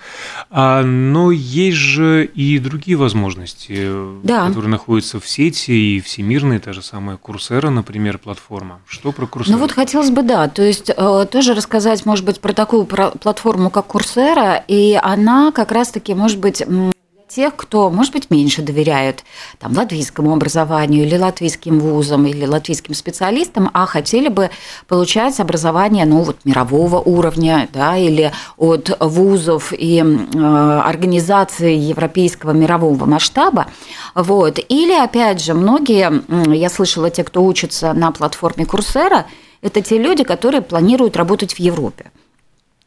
а, 0.51 0.84
но 0.84 1.32
есть 1.32 1.77
же 1.77 2.25
и 2.25 2.60
другие 2.60 2.96
возможности, 2.96 3.89
да. 4.24 4.46
которые 4.46 4.70
находятся 4.70 5.20
в 5.20 5.27
сети 5.27 5.72
и 5.72 6.00
всемирные, 6.00 6.60
та 6.60 6.74
же 6.74 6.84
самая 6.84 7.18
Курсера, 7.18 7.72
например, 7.72 8.20
платформа. 8.20 8.82
Что 8.86 9.12
про 9.12 9.25
Курсера? 9.25 9.56
Ну 9.56 9.60
вот 9.60 9.72
хотелось 9.72 10.12
бы, 10.12 10.22
да, 10.22 10.48
то 10.48 10.62
есть 10.62 10.91
э, 10.96 11.25
тоже 11.32 11.56
рассказать, 11.56 12.06
может 12.06 12.24
быть, 12.24 12.39
про 12.39 12.53
такую 12.53 12.86
платформу, 12.86 13.72
как 13.72 13.88
Курсера, 13.88 14.63
и 14.68 15.00
она 15.01 15.51
как 15.51 15.72
раз-таки, 15.72 16.13
может 16.13 16.38
быть, 16.38 16.62
тех, 17.32 17.56
кто, 17.56 17.90
может 17.90 18.14
быть, 18.14 18.30
меньше 18.30 18.62
доверяют 18.62 19.24
там, 19.60 19.74
латвийскому 19.76 20.34
образованию 20.34 21.06
или 21.06 21.18
латвийским 21.18 21.80
вузам 21.80 22.26
или 22.26 22.46
латвийским 22.46 22.94
специалистам, 22.94 23.70
а 23.74 23.86
хотели 23.86 24.28
бы 24.28 24.50
получать 24.88 25.40
образование 25.40 26.06
ну, 26.06 26.24
вот, 26.24 26.38
мирового 26.44 27.00
уровня 27.00 27.70
да, 27.74 27.98
или 27.98 28.32
от 28.58 28.98
вузов 29.00 29.74
и 29.78 30.04
э, 30.04 30.82
организаций 30.86 31.76
европейского 31.76 32.52
мирового 32.52 33.06
масштаба. 33.06 33.68
Вот. 34.16 34.60
Или, 34.70 34.94
опять 34.94 35.42
же, 35.42 35.54
многие, 35.54 36.24
я 36.54 36.70
слышала, 36.70 37.10
те, 37.10 37.24
кто 37.24 37.44
учится 37.44 37.94
на 37.94 38.12
платформе 38.12 38.66
Курсера, 38.66 39.26
это 39.62 39.82
те 39.82 39.98
люди, 39.98 40.24
которые 40.24 40.62
планируют 40.62 41.16
работать 41.16 41.54
в 41.54 41.60
Европе. 41.60 42.12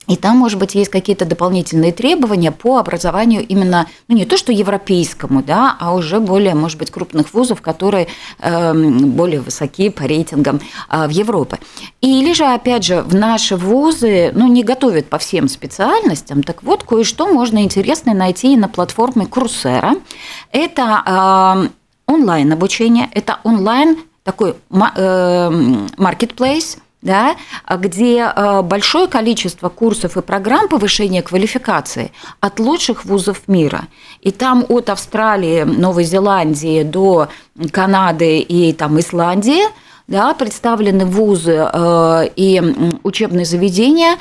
И 0.07 0.17
там, 0.17 0.37
может 0.37 0.59
быть, 0.59 0.75
есть 0.75 0.91
какие-то 0.91 1.25
дополнительные 1.25 1.93
требования 1.93 2.53
по 2.53 2.79
образованию 2.79 3.43
именно, 3.47 3.87
ну, 4.09 4.17
не 4.17 4.27
то 4.27 4.37
что 4.37 4.53
европейскому, 4.53 5.43
да, 5.43 5.75
а 5.81 5.95
уже 5.95 6.21
более, 6.21 6.55
может 6.55 6.79
быть, 6.79 6.91
крупных 6.91 7.33
вузов, 7.33 7.63
которые 7.63 8.09
э, 8.39 8.75
более 8.75 9.41
высокие 9.41 9.91
по 9.91 10.03
рейтингам 10.03 10.61
э, 10.91 11.07
в 11.07 11.11
Европе. 11.11 11.59
Или 12.03 12.35
же, 12.35 12.45
опять 12.45 12.85
же, 12.85 13.01
в 13.03 13.15
наши 13.15 13.57
вузы, 13.57 14.31
ну, 14.35 14.47
не 14.47 14.63
готовят 14.63 15.09
по 15.09 15.17
всем 15.19 15.49
специальностям, 15.49 16.43
так 16.43 16.63
вот, 16.63 16.83
кое-что 16.83 17.27
можно 17.27 17.63
интересное 17.63 18.15
найти 18.15 18.53
и 18.53 18.59
на 18.59 18.69
платформе 18.69 19.25
Курсера. 19.27 19.95
Это 20.53 21.03
э, 21.07 21.69
онлайн-обучение, 22.13 23.09
это 23.13 23.39
онлайн 23.43 23.97
такой 24.23 24.55
маркетплейс, 24.71 26.79
да, 27.05 27.37
где 27.71 28.33
э, 28.35 28.63
большое 28.63 29.07
количество 29.07 29.69
курсов 29.69 30.17
и 30.17 30.23
программ 30.23 30.69
повышения 30.69 31.23
квалификации 31.23 32.11
от 32.41 32.59
лучших 32.59 33.05
вузов 33.05 33.47
мира. 33.47 33.85
И 34.21 34.33
там 34.33 34.65
от 34.69 34.91
Австралии, 34.91 35.63
Новой 35.63 36.05
Зеландии 36.05 36.83
до 36.83 37.29
Канады 37.71 38.39
и 38.39 38.73
там, 38.73 38.99
Исландии 38.99 39.63
да, 40.07 40.35
представлены 40.35 41.05
вузы 41.05 41.69
э, 41.73 42.29
и 42.37 42.99
учебные 43.03 43.45
заведения, 43.45 44.17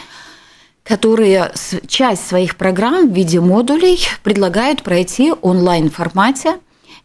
которые 0.84 1.52
часть 1.88 2.28
своих 2.28 2.58
программ 2.58 3.10
в 3.10 3.14
виде 3.14 3.40
модулей 3.40 4.00
предлагают 4.24 4.84
пройти 4.84 5.34
онлайн 5.42 5.90
формате. 5.90 6.56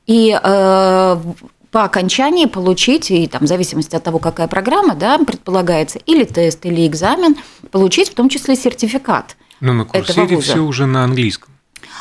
И 0.07 0.37
э, 0.41 1.17
по 1.71 1.85
окончании 1.85 2.47
получить, 2.47 3.11
и 3.11 3.27
там, 3.27 3.43
в 3.43 3.47
зависимости 3.47 3.95
от 3.95 4.03
того, 4.03 4.19
какая 4.19 4.49
программа, 4.49 4.95
да, 4.95 5.19
предполагается, 5.19 5.99
или 6.01 6.25
тест, 6.25 6.65
или 6.65 6.87
экзамен, 6.87 7.37
получить 7.71 8.09
в 8.11 8.15
том 8.15 8.29
числе 8.29 8.57
сертификат. 8.57 9.37
Но 9.61 9.73
на 9.73 9.85
курсере 9.85 10.41
все 10.41 10.61
уже 10.61 10.87
на 10.87 11.05
английском. 11.05 11.53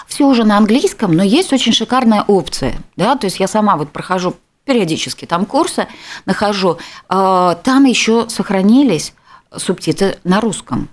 Все 0.07 0.25
уже 0.25 0.43
на 0.45 0.57
английском, 0.57 1.13
но 1.13 1.23
есть 1.23 1.51
очень 1.51 1.73
шикарная 1.73 2.23
опция. 2.27 2.75
Да? 2.95 3.15
То 3.15 3.25
есть 3.25 3.39
я 3.39 3.47
сама 3.47 3.75
вот 3.75 3.89
прохожу 3.89 4.35
периодически 4.63 5.25
там 5.25 5.45
курсы, 5.45 5.87
нахожу, 6.25 6.77
э, 7.09 7.55
там 7.63 7.83
еще 7.85 8.29
сохранились 8.29 9.13
субтитры 9.55 10.17
на 10.23 10.39
русском. 10.41 10.89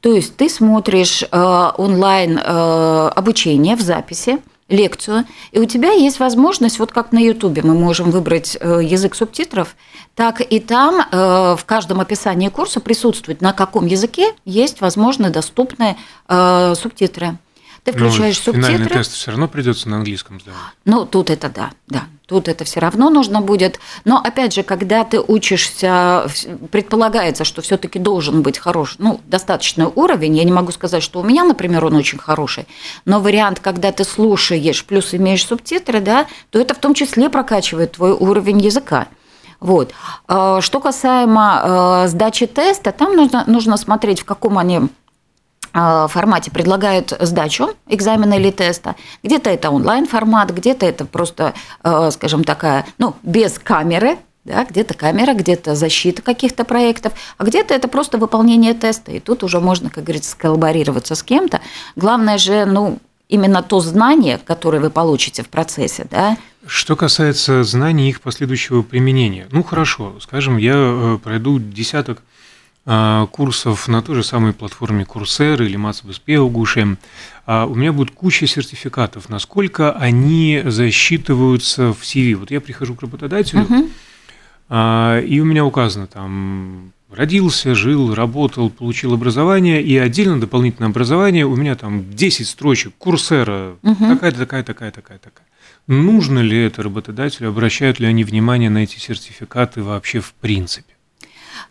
То 0.00 0.14
есть 0.14 0.36
ты 0.36 0.48
смотришь 0.48 1.22
э, 1.22 1.70
онлайн 1.76 2.38
э, 2.38 3.10
обучение 3.14 3.76
в 3.76 3.82
записи, 3.82 4.38
лекцию, 4.70 5.26
и 5.52 5.58
у 5.58 5.66
тебя 5.66 5.92
есть 5.92 6.18
возможность, 6.20 6.78
вот 6.78 6.92
как 6.92 7.12
на 7.12 7.18
Ютубе 7.18 7.62
мы 7.62 7.74
можем 7.74 8.10
выбрать 8.10 8.56
э, 8.58 8.80
язык 8.82 9.14
субтитров, 9.14 9.76
так 10.14 10.40
и 10.40 10.60
там 10.60 11.00
э, 11.00 11.56
в 11.58 11.64
каждом 11.66 12.00
описании 12.00 12.48
курса 12.48 12.80
присутствует, 12.80 13.40
на 13.40 13.52
каком 13.52 13.86
языке 13.86 14.32
есть, 14.44 14.80
возможно, 14.80 15.30
доступные 15.30 15.96
э, 16.28 16.74
субтитры. 16.76 17.36
ты 17.84 17.92
включаешь 17.92 18.38
ну, 18.38 18.52
субтитры. 18.52 18.72
Финальный 18.72 18.88
тест 18.88 19.12
все 19.12 19.32
равно 19.32 19.48
придется 19.48 19.88
на 19.88 19.96
английском 19.96 20.40
сдавать. 20.40 20.60
Ну, 20.84 21.04
тут 21.04 21.30
это 21.30 21.50
да, 21.50 21.72
да. 21.88 22.04
Тут 22.30 22.46
это 22.46 22.64
все 22.64 22.78
равно 22.78 23.10
нужно 23.10 23.40
будет. 23.40 23.80
Но 24.04 24.22
опять 24.22 24.54
же, 24.54 24.62
когда 24.62 25.02
ты 25.02 25.18
учишься, 25.20 26.28
предполагается, 26.70 27.42
что 27.42 27.60
все-таки 27.60 27.98
должен 27.98 28.42
быть 28.42 28.56
хороший, 28.56 28.94
ну, 29.00 29.20
достаточный 29.26 29.86
уровень. 29.92 30.36
Я 30.36 30.44
не 30.44 30.52
могу 30.52 30.70
сказать, 30.70 31.02
что 31.02 31.18
у 31.18 31.24
меня, 31.24 31.42
например, 31.42 31.84
он 31.84 31.96
очень 31.96 32.18
хороший. 32.18 32.68
Но 33.04 33.18
вариант, 33.18 33.58
когда 33.58 33.90
ты 33.90 34.04
слушаешь, 34.04 34.84
плюс 34.84 35.12
имеешь 35.12 35.44
субтитры, 35.44 36.00
да, 36.00 36.28
то 36.50 36.60
это 36.60 36.72
в 36.74 36.78
том 36.78 36.94
числе 36.94 37.30
прокачивает 37.30 37.92
твой 37.96 38.12
уровень 38.12 38.60
языка. 38.60 39.08
Вот. 39.58 39.90
А, 40.28 40.60
что 40.60 40.78
касаемо 40.78 41.60
а, 41.62 42.06
сдачи 42.06 42.46
теста, 42.46 42.92
там 42.92 43.16
нужно, 43.16 43.42
нужно 43.48 43.76
смотреть, 43.76 44.20
в 44.20 44.24
каком 44.24 44.56
они 44.56 44.82
формате 45.72 46.50
предлагают 46.50 47.12
сдачу 47.20 47.70
экзамена 47.88 48.34
или 48.34 48.50
теста. 48.50 48.96
Где-то 49.22 49.50
это 49.50 49.70
онлайн-формат, 49.70 50.50
где-то 50.50 50.86
это 50.86 51.04
просто, 51.04 51.54
скажем, 52.10 52.44
такая, 52.44 52.86
ну, 52.98 53.14
без 53.22 53.58
камеры, 53.58 54.18
да, 54.44 54.64
где-то 54.64 54.94
камера, 54.94 55.34
где-то 55.34 55.74
защита 55.74 56.22
каких-то 56.22 56.64
проектов, 56.64 57.12
а 57.38 57.44
где-то 57.44 57.74
это 57.74 57.88
просто 57.88 58.18
выполнение 58.18 58.74
теста. 58.74 59.12
И 59.12 59.20
тут 59.20 59.42
уже 59.42 59.60
можно, 59.60 59.90
как 59.90 60.04
говорится, 60.04 60.30
сколлаборироваться 60.30 61.14
с 61.14 61.22
кем-то. 61.22 61.60
Главное 61.96 62.38
же, 62.38 62.64
ну, 62.64 62.98
именно 63.28 63.62
то 63.62 63.80
знание, 63.80 64.38
которое 64.44 64.80
вы 64.80 64.90
получите 64.90 65.42
в 65.42 65.48
процессе, 65.48 66.06
да. 66.10 66.36
Что 66.66 66.96
касается 66.96 67.64
знаний 67.64 68.10
их 68.10 68.20
последующего 68.20 68.82
применения, 68.82 69.46
ну 69.50 69.62
хорошо, 69.62 70.16
скажем, 70.20 70.58
я 70.58 70.74
э, 70.76 71.18
пройду 71.22 71.58
десяток 71.58 72.18
а, 72.18 72.29
курсов 72.84 73.88
на 73.88 74.02
той 74.02 74.16
же 74.16 74.22
самой 74.24 74.52
платформе 74.52 75.04
Coursera 75.04 75.64
или 75.64 75.76
Мацбеспеугуше, 75.76 76.96
а 77.46 77.66
у 77.66 77.74
меня 77.74 77.92
будет 77.92 78.10
куча 78.12 78.46
сертификатов, 78.46 79.28
насколько 79.28 79.92
они 79.92 80.62
засчитываются 80.64 81.92
в 81.92 82.02
CV. 82.02 82.34
Вот 82.34 82.50
я 82.50 82.60
прихожу 82.60 82.94
к 82.94 83.02
работодателю, 83.02 83.66
uh-huh. 84.70 85.26
и 85.26 85.40
у 85.40 85.44
меня 85.44 85.64
указано 85.64 86.06
там 86.06 86.92
родился, 87.10 87.74
жил, 87.74 88.14
работал, 88.14 88.70
получил 88.70 89.14
образование, 89.14 89.82
и 89.82 89.96
отдельно 89.96 90.40
дополнительное 90.40 90.90
образование, 90.90 91.44
у 91.46 91.56
меня 91.56 91.74
там 91.74 92.04
10 92.10 92.46
строчек, 92.46 92.94
курсера, 92.98 93.76
угу. 93.82 93.96
такая-то, 94.08 94.38
такая, 94.38 94.62
такая, 94.62 94.90
такая, 94.90 95.18
такая. 95.18 95.46
Нужно 95.86 96.38
ли 96.38 96.56
это 96.56 96.82
работодателю, 96.82 97.48
обращают 97.48 97.98
ли 97.98 98.06
они 98.06 98.22
внимание 98.22 98.70
на 98.70 98.78
эти 98.78 98.98
сертификаты 98.98 99.82
вообще 99.82 100.20
в 100.20 100.32
принципе? 100.34 100.94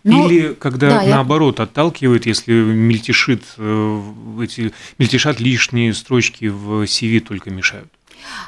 Ну, 0.04 0.30
Или 0.30 0.54
когда 0.54 0.90
да, 0.90 1.04
наоборот 1.04 1.60
я... 1.60 1.66
отталкивает, 1.66 2.26
если 2.26 2.54
мельтешит, 2.54 3.44
э, 3.58 4.02
эти, 4.42 4.72
мельтешат 4.98 5.40
лишние 5.40 5.94
строчки 5.94 6.46
в 6.46 6.84
CV 6.84 7.20
только 7.20 7.50
мешают? 7.50 7.90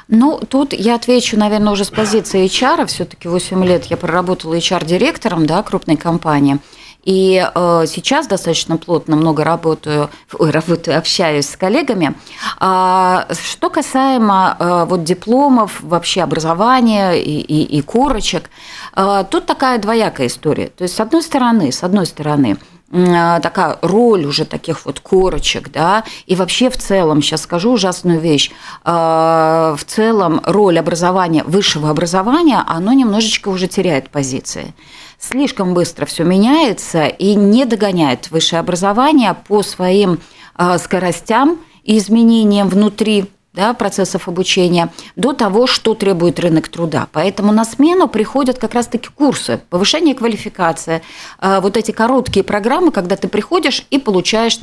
Ну, 0.08 0.40
тут 0.48 0.72
я 0.72 0.94
отвечу, 0.94 1.38
наверное, 1.38 1.72
уже 1.72 1.84
с 1.84 1.90
позиции 1.90 2.44
HR. 2.44 2.86
Все-таки 2.86 3.28
8 3.28 3.64
лет 3.64 3.84
я 3.86 3.96
проработала 3.96 4.54
HR-директором 4.54 5.46
да, 5.46 5.62
крупной 5.62 5.96
компании. 5.96 6.58
И 7.04 7.44
э, 7.44 7.84
сейчас 7.86 8.26
достаточно 8.28 8.76
плотно 8.76 9.16
много 9.16 9.42
работаю, 9.44 10.08
ой, 10.38 10.50
работаю, 10.50 10.98
общаюсь 10.98 11.48
с 11.48 11.56
коллегами. 11.56 12.14
А, 12.60 13.26
что 13.32 13.70
касаемо 13.70 14.56
э, 14.58 14.84
вот 14.88 15.02
дипломов, 15.02 15.80
вообще 15.80 16.22
образования 16.22 17.12
и, 17.12 17.40
и, 17.40 17.78
и 17.78 17.82
корочек, 17.82 18.50
э, 18.94 19.24
тут 19.30 19.46
такая 19.46 19.78
двоякая 19.78 20.28
история. 20.28 20.68
То 20.68 20.84
есть, 20.84 20.94
с 20.94 21.00
одной 21.00 21.22
стороны, 21.22 21.72
с 21.72 21.82
одной 21.82 22.06
стороны, 22.06 22.56
такая 22.90 23.78
роль 23.80 24.26
уже 24.26 24.44
таких 24.44 24.84
вот 24.84 25.00
корочек, 25.00 25.70
да, 25.72 26.04
и 26.26 26.36
вообще 26.36 26.68
в 26.68 26.76
целом, 26.76 27.22
сейчас 27.22 27.40
скажу 27.40 27.72
ужасную 27.72 28.20
вещь, 28.20 28.50
в 28.84 29.78
целом 29.86 30.42
роль 30.44 30.78
образования, 30.78 31.42
высшего 31.42 31.88
образования, 31.88 32.62
оно 32.66 32.92
немножечко 32.92 33.48
уже 33.48 33.66
теряет 33.66 34.10
позиции 34.10 34.74
слишком 35.22 35.72
быстро 35.72 36.04
все 36.04 36.24
меняется 36.24 37.06
и 37.06 37.34
не 37.34 37.64
догоняет 37.64 38.30
высшее 38.30 38.60
образование 38.60 39.36
по 39.46 39.62
своим 39.62 40.18
а, 40.54 40.78
скоростям 40.78 41.58
и 41.84 41.96
изменениям 41.96 42.68
внутри 42.68 43.26
да, 43.52 43.74
процессов 43.74 44.28
обучения 44.28 44.90
до 45.14 45.32
того, 45.32 45.66
что 45.66 45.94
требует 45.94 46.40
рынок 46.40 46.68
труда. 46.68 47.06
Поэтому 47.12 47.52
на 47.52 47.64
смену 47.64 48.08
приходят 48.08 48.58
как 48.58 48.74
раз-таки 48.74 49.10
курсы, 49.14 49.60
повышение 49.70 50.14
квалификации, 50.14 51.02
а, 51.38 51.60
вот 51.60 51.76
эти 51.76 51.92
короткие 51.92 52.44
программы, 52.44 52.90
когда 52.90 53.16
ты 53.16 53.28
приходишь 53.28 53.86
и 53.90 53.98
получаешь, 53.98 54.58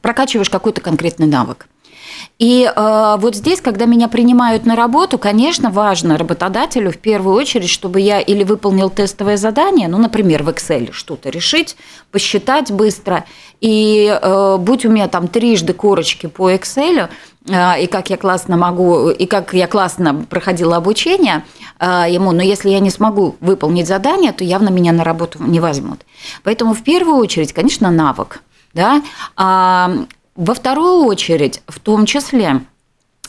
прокачиваешь 0.00 0.50
какой-то 0.50 0.80
конкретный 0.80 1.26
навык. 1.26 1.66
И 2.38 2.64
э, 2.64 3.16
вот 3.18 3.36
здесь, 3.36 3.60
когда 3.60 3.84
меня 3.84 4.08
принимают 4.08 4.64
на 4.64 4.74
работу, 4.74 5.18
конечно, 5.18 5.70
важно 5.70 6.16
работодателю 6.16 6.90
в 6.90 6.96
первую 6.96 7.34
очередь, 7.34 7.68
чтобы 7.68 8.00
я 8.00 8.20
или 8.20 8.44
выполнил 8.44 8.88
тестовое 8.88 9.36
задание, 9.36 9.88
ну, 9.88 9.98
например, 9.98 10.42
в 10.42 10.48
Excel 10.48 10.90
что-то 10.92 11.28
решить, 11.28 11.76
посчитать 12.10 12.72
быстро, 12.72 13.24
и 13.60 14.08
э, 14.10 14.56
будь 14.58 14.86
у 14.86 14.90
меня 14.90 15.08
там 15.08 15.28
трижды 15.28 15.74
корочки 15.74 16.26
по 16.26 16.50
Excel, 16.50 17.08
э, 17.46 17.82
и 17.82 17.86
как 17.86 18.08
я 18.08 18.16
классно 18.16 18.56
могу, 18.56 19.10
и 19.10 19.26
как 19.26 19.52
я 19.52 19.66
классно 19.66 20.26
проходила 20.28 20.76
обучение 20.76 21.44
э, 21.78 22.06
ему, 22.08 22.32
но 22.32 22.42
если 22.42 22.70
я 22.70 22.80
не 22.80 22.90
смогу 22.90 23.36
выполнить 23.40 23.86
задание, 23.86 24.32
то 24.32 24.44
явно 24.44 24.70
меня 24.70 24.92
на 24.92 25.04
работу 25.04 25.42
не 25.42 25.60
возьмут. 25.60 26.00
Поэтому 26.42 26.72
в 26.72 26.82
первую 26.82 27.16
очередь, 27.18 27.52
конечно, 27.52 27.90
навык. 27.90 28.42
Да? 28.72 29.02
Во 30.36 30.54
вторую 30.54 31.04
очередь, 31.04 31.62
в 31.66 31.80
том 31.80 32.06
числе, 32.06 32.62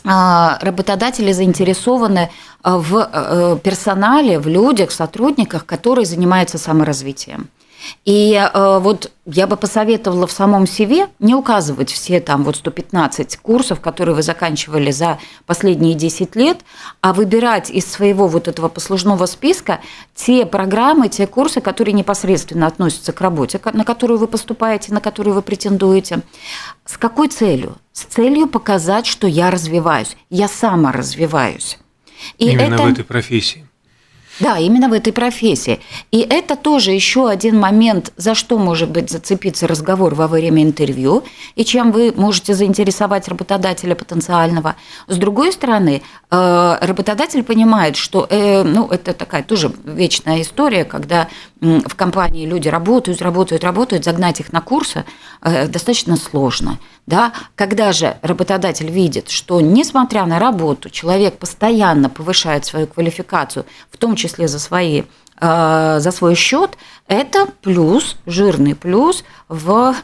а, 0.04 0.58
работодатели 0.62 1.32
заинтересованы 1.32 2.32
а, 2.64 2.78
в 2.78 2.98
э, 2.98 3.58
персонале, 3.64 4.40
в 4.40 4.48
людях, 4.48 4.92
сотрудниках, 4.92 5.66
которые 5.66 6.06
занимаются 6.06 6.58
саморазвитием. 6.58 7.50
И 8.06 8.34
э, 8.34 8.80
вот 8.80 9.12
я 9.26 9.48
бы 9.48 9.58
посоветовала 9.58 10.28
в 10.28 10.32
самом 10.32 10.63
CV 10.63 11.10
не 11.20 11.36
указывать 11.36 11.91
все 11.91 12.20
там 12.20 12.44
вот 12.44 12.58
115 12.58 13.38
курсов, 13.38 13.80
которые 13.80 14.15
вы 14.15 14.24
заканчивали 14.24 14.91
за 14.91 15.20
последние 15.46 15.94
10 15.94 16.36
лет, 16.36 16.60
а 17.02 17.13
выбирать 17.13 17.70
из 17.70 17.86
своего 17.86 18.28
вот 18.28 18.48
этого 18.48 18.70
послужного 18.70 19.26
списка 19.26 19.80
те 20.15 20.46
программы, 20.46 21.10
те 21.10 21.28
курсы, 21.28 21.62
которые 21.62 21.94
непосредственно 21.94 22.67
относятся 22.67 23.13
к 23.13 23.22
работе, 23.22 23.60
на 23.74 23.86
которую 23.86 24.20
вы 24.20 24.28
поступаете, 24.28 24.94
на 24.94 25.02
которую 25.02 25.36
вы 25.36 25.41
претендуете. 25.41 26.22
С 26.86 26.98
какой 26.98 27.28
целью? 27.28 27.78
С 27.94 28.04
целью 28.06 28.48
показать, 28.48 29.06
что 29.06 29.28
я 29.28 29.52
развиваюсь, 29.52 30.15
я 30.30 30.48
сама 30.48 30.91
развиваюсь. 30.91 31.78
И 32.38 32.50
Именно 32.50 32.76
это... 32.76 32.84
в 32.84 32.88
этой 32.88 33.04
профессии. 33.04 33.65
Да, 34.41 34.58
именно 34.58 34.89
в 34.89 34.93
этой 34.93 35.13
профессии. 35.13 35.80
И 36.10 36.25
это 36.27 36.56
тоже 36.56 36.91
еще 36.91 37.30
один 37.30 37.60
момент, 37.60 38.12
за 38.17 38.34
что 38.34 38.58
может 38.58 38.89
быть 38.89 39.12
зацепиться 39.12 39.67
разговор 39.67 40.15
во 40.15 40.27
время 40.27 40.63
интервью, 40.63 41.23
и 41.56 41.63
чем 41.63 41.91
вы 41.91 42.12
можете 42.15 42.56
заинтересовать 42.56 43.27
работодателя 43.27 43.93
потенциального. 43.93 44.75
С 45.08 45.17
другой 45.17 45.51
стороны, 45.51 46.01
э, 46.32 46.77
работодатель 46.82 47.43
понимает, 47.43 47.95
что 47.95 48.25
э, 48.30 48.63
ну, 48.63 48.88
это 48.88 49.13
такая 49.13 49.43
тоже 49.43 49.71
вечная 49.86 50.41
история, 50.41 50.86
когда 50.86 51.27
в 51.62 51.95
компании 51.95 52.47
люди 52.47 52.67
работают, 52.67 53.21
работают, 53.21 53.63
работают, 53.63 54.04
загнать 54.04 54.39
их 54.39 54.51
на 54.51 54.62
курсы 54.62 55.06
достаточно 55.41 56.17
сложно. 56.17 56.80
Да? 57.08 57.34
Когда 57.56 57.91
же 57.91 58.17
работодатель 58.21 58.89
видит, 58.89 59.30
что 59.30 59.60
несмотря 59.60 60.25
на 60.25 60.39
работу, 60.39 60.89
человек 60.89 61.38
постоянно 61.38 62.10
повышает 62.10 62.65
свою 62.65 62.88
квалификацию, 62.88 63.65
в 63.89 63.97
том 63.97 64.15
числе 64.15 64.47
за 64.47 64.60
свои 64.60 65.04
э, 65.39 65.97
за 65.99 66.12
свой 66.12 66.36
счет, 66.36 66.77
это 67.08 67.47
плюс, 67.62 68.17
жирный 68.25 68.75
плюс 68.75 69.23
в 69.49 69.95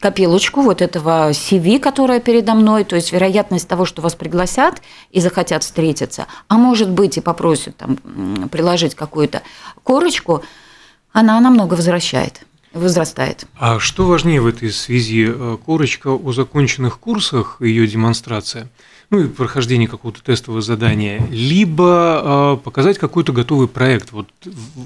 копилочку 0.00 0.62
вот 0.62 0.82
этого 0.82 1.30
CV, 1.30 1.78
которое 1.78 2.18
передо 2.18 2.54
мной, 2.54 2.82
то 2.82 2.96
есть 2.96 3.12
вероятность 3.12 3.68
того, 3.68 3.84
что 3.84 4.02
вас 4.02 4.16
пригласят 4.16 4.82
и 5.12 5.20
захотят 5.20 5.62
встретиться, 5.62 6.26
а 6.48 6.56
может 6.56 6.90
быть 6.90 7.16
и 7.16 7.20
попросят 7.20 7.76
там 7.76 7.96
приложить 8.50 8.96
какую-то 8.96 9.42
корочку, 9.84 10.42
она 11.12 11.38
намного 11.38 11.74
возвращает 11.74 12.42
возрастает. 12.74 13.46
А 13.58 13.78
что 13.78 14.06
важнее 14.06 14.40
в 14.40 14.46
этой 14.46 14.70
связи? 14.70 15.26
Э, 15.28 15.58
корочка 15.64 16.08
о 16.08 16.32
законченных 16.32 16.98
курсах, 16.98 17.56
ее 17.60 17.86
демонстрация, 17.86 18.68
ну 19.10 19.20
и 19.20 19.28
прохождение 19.28 19.88
какого-то 19.88 20.22
тестового 20.22 20.62
задания, 20.62 21.22
либо 21.30 22.56
э, 22.58 22.64
показать 22.64 22.98
какой-то 22.98 23.32
готовый 23.32 23.68
проект. 23.68 24.12
Вот 24.12 24.28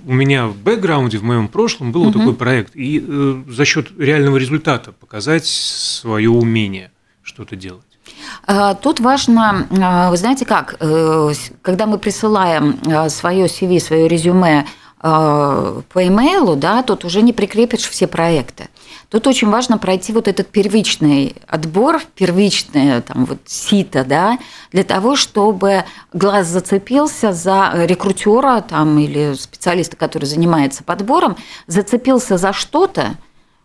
у 0.07 0.13
меня 0.13 0.49
в 0.49 0.57
бэкграунде, 0.57 1.19
в 1.19 1.23
моем 1.23 1.49
прошлом 1.49 1.93
был 1.93 2.09
угу. 2.09 2.19
такой 2.19 2.35
проект, 2.35 2.75
и 2.75 3.05
э, 3.07 3.43
за 3.49 3.65
счет 3.65 3.89
реального 3.99 4.37
результата 4.37 4.93
показать 4.93 5.47
свое 5.47 6.31
умение 6.31 6.91
что-то 7.23 7.57
делать. 7.57 7.83
А, 8.47 8.75
тут 8.75 9.01
важно, 9.01 9.67
вы 10.11 10.17
знаете 10.17 10.45
как, 10.45 10.79
когда 10.79 11.87
мы 11.87 11.99
присылаем 11.99 12.79
свое 13.11 13.47
CV, 13.47 13.81
свое 13.81 14.07
резюме 14.07 14.65
по 15.01 15.85
имейлу, 15.97 16.57
да, 16.57 16.83
тут 16.83 17.05
уже 17.05 17.21
не 17.23 17.33
прикрепишь 17.33 17.89
все 17.89 18.07
проекты. 18.07 18.69
Тут 19.11 19.27
очень 19.27 19.49
важно 19.51 19.79
пройти 19.79 20.13
вот 20.13 20.27
этот 20.27 20.49
первичный 20.49 21.37
отбор, 21.47 22.03
первичное 22.15 23.03
там 23.03 23.27
вот 23.27 23.39
сито, 23.45 24.05
да, 24.05 24.39
для 24.73 24.85
того, 24.85 25.15
чтобы 25.15 25.85
глаз 26.13 26.49
зацепился 26.49 27.33
за 27.33 27.73
рекрутера 27.75 28.63
там 28.63 28.99
или 28.99 29.35
специалиста, 29.35 29.97
который 29.97 30.25
занимается 30.25 30.83
подбором, 30.83 31.37
зацепился 31.67 32.37
за 32.39 32.53
что-то, 32.53 33.17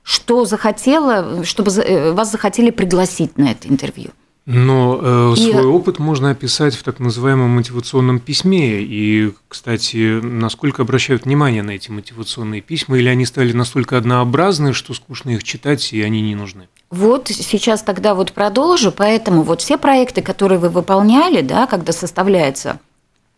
что 0.04 0.46
захотела, 0.46 1.44
чтобы 1.44 1.72
э, 1.72 2.12
вас 2.12 2.32
захотели 2.32 2.70
пригласить 2.72 3.38
на 3.38 3.52
это 3.52 3.68
интервью. 3.68 4.12
Но 4.48 5.00
э, 5.02 5.34
и... 5.38 5.52
свой 5.52 5.66
опыт 5.66 6.00
можно 6.00 6.32
описать 6.32 6.76
в 6.76 6.82
так 6.82 7.00
называемом 7.00 7.52
мотивационном 7.52 8.20
письме. 8.20 8.82
И, 8.82 9.34
кстати, 9.48 10.20
насколько 10.20 10.82
обращают 10.82 11.26
внимание 11.26 11.62
на 11.62 11.72
эти 11.72 11.92
мотивационные 11.92 12.62
письма, 12.62 12.98
или 12.98 13.08
они 13.08 13.26
стали 13.26 13.52
настолько 13.52 13.98
однообразны, 13.98 14.74
что 14.74 14.96
скучно 14.96 15.32
их 15.32 15.44
читать, 15.44 15.94
и 15.94 16.02
они 16.02 16.22
не 16.22 16.34
нужны? 16.34 16.70
Вот 16.90 17.28
сейчас 17.28 17.84
тогда 17.84 18.16
вот 18.16 18.34
продолжу. 18.34 18.92
Поэтому 18.92 19.44
вот 19.44 19.62
все 19.62 19.78
проекты, 19.78 20.24
которые 20.24 20.58
вы 20.58 20.70
выполняли, 20.70 21.42
да, 21.42 21.68
когда 21.68 21.94
составляется 21.94 22.80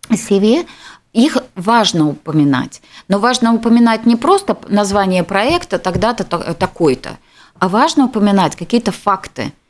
CV, 0.09 0.65
их 1.11 1.37
важно 1.55 2.07
упоминать. 2.07 2.81
Но 3.09 3.19
важно 3.19 3.53
упоминать 3.53 4.05
не 4.05 4.15
просто 4.15 4.57
название 4.69 5.23
проекта 5.25 5.79
тогда-то 5.79 6.23
такой-то, 6.53 7.17
а 7.59 7.67
важно 7.67 8.05
упоминать 8.05 8.55
какие-то 8.55 8.93
факты– 8.93 9.51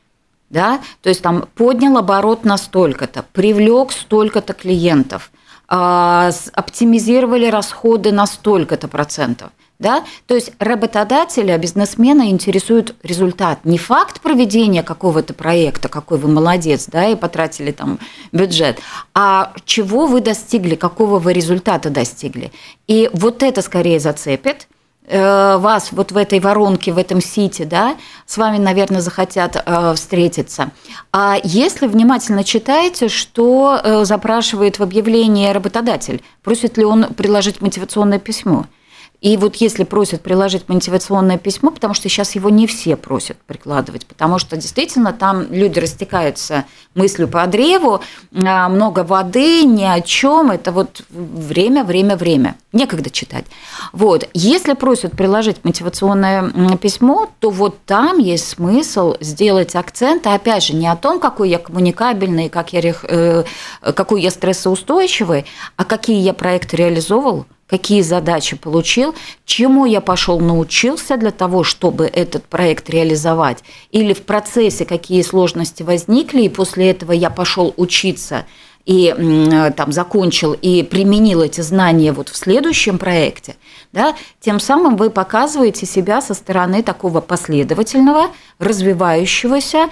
да, 0.54 0.80
то 1.02 1.08
есть 1.08 1.20
там 1.20 1.46
поднял 1.56 1.98
оборот 1.98 2.44
на 2.44 2.56
столько-то, 2.56 3.24
привлек 3.32 3.90
столько-то 3.90 4.54
клиентов, 4.54 5.32
а, 5.68 6.30
оптимизировали 6.52 7.46
расходы 7.46 8.12
на 8.12 8.26
столько-то 8.26 8.86
процентов. 8.86 9.50
Да? 9.80 10.04
То 10.28 10.36
есть 10.36 10.52
работодателя, 10.60 11.58
бизнесмена 11.58 12.30
интересует 12.30 12.94
результат, 13.02 13.64
не 13.64 13.76
факт 13.76 14.20
проведения 14.20 14.84
какого-то 14.84 15.34
проекта, 15.34 15.88
какой 15.88 16.18
вы 16.18 16.28
молодец, 16.28 16.86
да, 16.86 17.08
и 17.08 17.16
потратили 17.16 17.72
там 17.72 17.98
бюджет, 18.30 18.78
а 19.14 19.52
чего 19.64 20.06
вы 20.06 20.20
достигли, 20.20 20.76
какого 20.76 21.18
вы 21.18 21.32
результата 21.32 21.90
достигли. 21.90 22.52
И 22.86 23.10
вот 23.12 23.42
это 23.42 23.60
скорее 23.62 23.98
зацепит, 23.98 24.68
вас 25.06 25.92
вот 25.92 26.12
в 26.12 26.16
этой 26.16 26.40
воронке, 26.40 26.92
в 26.92 26.98
этом 26.98 27.20
сити, 27.20 27.64
да, 27.64 27.96
с 28.26 28.38
вами, 28.38 28.58
наверное, 28.58 29.00
захотят 29.00 29.62
э, 29.64 29.94
встретиться. 29.94 30.70
А 31.12 31.36
если 31.42 31.86
внимательно 31.86 32.42
читаете, 32.42 33.08
что 33.08 33.78
э, 33.82 34.04
запрашивает 34.04 34.78
в 34.78 34.82
объявлении 34.82 35.52
работодатель, 35.52 36.22
просит 36.42 36.78
ли 36.78 36.84
он 36.84 37.12
приложить 37.14 37.60
мотивационное 37.60 38.18
письмо– 38.18 38.66
и 39.20 39.38
вот 39.38 39.56
если 39.56 39.84
просят 39.84 40.20
приложить 40.20 40.68
мотивационное 40.68 41.38
письмо, 41.38 41.70
потому 41.70 41.94
что 41.94 42.10
сейчас 42.10 42.34
его 42.34 42.50
не 42.50 42.66
все 42.66 42.94
просят 42.94 43.38
прикладывать, 43.46 44.04
потому 44.04 44.38
что 44.38 44.56
действительно 44.56 45.14
там 45.14 45.50
люди 45.50 45.78
растекаются 45.78 46.66
мыслью 46.94 47.28
по 47.28 47.46
древу, 47.46 48.02
а, 48.34 48.68
много 48.68 49.00
воды, 49.02 49.64
ни 49.64 49.84
о 49.84 50.00
чем, 50.02 50.50
это 50.50 50.72
вот 50.72 51.02
время, 51.08 51.84
время, 51.84 52.16
время, 52.16 52.56
некогда 52.72 53.08
читать. 53.08 53.46
Вот, 53.92 54.28
если 54.34 54.74
просят 54.74 55.12
приложить 55.12 55.64
мотивационное 55.64 56.76
письмо, 56.76 57.30
то 57.40 57.48
вот 57.48 57.82
там 57.86 58.18
есть 58.18 58.46
смысл 58.46 59.14
сделать 59.20 59.74
акцент, 59.74 60.26
а 60.26 60.34
опять 60.34 60.64
же, 60.64 60.74
не 60.74 60.86
о 60.86 60.96
том, 60.96 61.18
какой 61.18 61.48
я 61.48 61.58
коммуникабельный, 61.58 62.50
как 62.50 62.74
я, 62.74 62.80
э, 62.82 63.44
какой 63.80 64.20
я 64.20 64.30
стрессоустойчивый, 64.30 65.46
а 65.76 65.84
какие 65.84 66.20
я 66.20 66.34
проекты 66.34 66.76
реализовал, 66.76 67.46
какие 67.74 68.02
задачи 68.02 68.56
получил, 68.56 69.16
чему 69.44 69.84
я 69.84 70.00
пошел 70.00 70.38
научился 70.38 71.16
для 71.16 71.32
того, 71.32 71.64
чтобы 71.64 72.06
этот 72.06 72.44
проект 72.44 72.88
реализовать, 72.88 73.64
или 73.90 74.12
в 74.12 74.22
процессе 74.22 74.84
какие 74.84 75.22
сложности 75.22 75.82
возникли, 75.82 76.42
и 76.42 76.48
после 76.48 76.90
этого 76.90 77.10
я 77.10 77.30
пошел 77.30 77.74
учиться 77.76 78.46
и 78.86 79.72
там 79.76 79.90
закончил 79.90 80.52
и 80.52 80.84
применил 80.84 81.42
эти 81.42 81.62
знания 81.62 82.12
вот 82.12 82.28
в 82.28 82.36
следующем 82.36 82.98
проекте, 82.98 83.56
да, 83.92 84.14
тем 84.40 84.60
самым 84.60 84.96
вы 84.96 85.10
показываете 85.10 85.84
себя 85.84 86.20
со 86.20 86.34
стороны 86.34 86.82
такого 86.82 87.20
последовательного, 87.20 88.26
развивающегося 88.60 89.88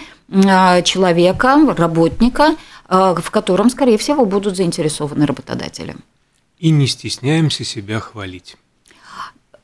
а, 0.46 0.82
человека, 0.82 1.58
работника, 1.76 2.54
а, 2.86 3.14
в 3.14 3.30
котором, 3.32 3.70
скорее 3.70 3.96
всего, 3.96 4.24
будут 4.24 4.56
заинтересованы 4.56 5.26
работодатели 5.26 5.96
и 6.62 6.70
не 6.70 6.86
стесняемся 6.86 7.64
себя 7.64 7.98
хвалить. 7.98 8.56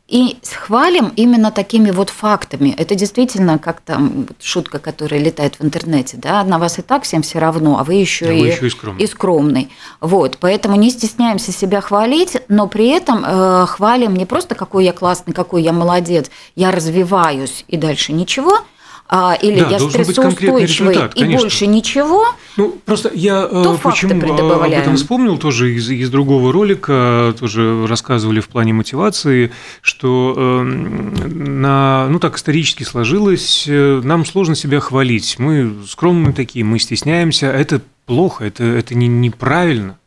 И 0.09 0.39
хвалим 0.43 1.13
именно 1.17 1.53
такими 1.53 1.91
вот 1.91 2.11
фактами. 2.11 2.75
Это 2.77 2.95
действительно 2.95 3.59
как 3.59 3.83
там 3.83 4.27
шутка, 4.41 4.79
которая 4.79 5.21
летает 5.21 5.61
в 5.61 5.65
интернете, 5.65 6.17
да, 6.17 6.43
на 6.43 6.59
вас 6.59 6.79
и 6.79 6.83
так 6.83 7.05
всем 7.05 7.23
все 7.23 7.39
равно, 7.39 7.79
а 7.79 7.85
вы 7.85 7.95
еще, 7.95 8.27
а 8.27 8.33
и, 8.33 8.41
вы 8.41 8.47
еще 8.49 8.67
и, 8.67 8.71
скромный. 8.71 9.05
и 9.05 9.07
скромный. 9.07 9.69
Вот, 10.01 10.39
поэтому 10.41 10.77
не 10.77 10.91
стесняемся 10.91 11.53
себя 11.53 11.81
хвалить, 11.81 12.39
но 12.49 12.67
при 12.67 12.89
этом 12.89 13.23
э, 13.25 13.67
хвалим 13.67 14.15
не 14.15 14.27
просто 14.27 14.57
какой 14.57 14.85
я 14.87 14.93
классный, 14.93 15.35
какой 15.35 15.63
я 15.63 15.73
молодец, 15.73 16.31
я 16.57 16.73
развиваюсь 16.73 17.65
и 17.69 17.77
дальше 17.77 18.13
ничего– 18.13 18.59
а, 19.09 19.35
или 19.41 19.61
да, 19.61 19.71
я 19.71 19.79
стрессоустойчивый 19.79 21.11
и 21.15 21.25
больше 21.25 21.67
ничего, 21.67 22.27
ну, 22.59 22.79
просто 22.85 23.11
я 23.15 23.49
э, 23.51 23.63
то 23.63 23.79
почему 23.83 24.21
об 24.53 24.63
этом 24.63 24.97
вспомнил 24.97 25.39
тоже 25.39 25.75
из, 25.75 25.89
из 25.89 26.11
другого 26.11 26.53
ролика, 26.53 27.35
тоже 27.39 27.87
рассказывали 27.87 28.41
в 28.41 28.49
плане 28.49 28.75
мотивации, 28.75 29.51
что 29.81 30.35
э, 30.37 30.63
на, 30.63 32.07
ну 32.11 32.19
так 32.19 32.37
исторически 32.37 32.83
сложилось, 32.83 33.65
э, 33.67 34.03
нам 34.05 34.27
сложно 34.27 34.55
себя 34.55 34.79
хвалить, 34.81 35.39
мы 35.39 35.75
скромные 35.87 36.35
такие, 36.35 36.63
мы 36.65 36.79
стесняемся, 36.79 37.47
это 37.47 37.81
плохо, 38.05 38.45
это, 38.45 38.65
это 38.65 38.95
не, 38.95 39.07
неправильно. 39.07 39.99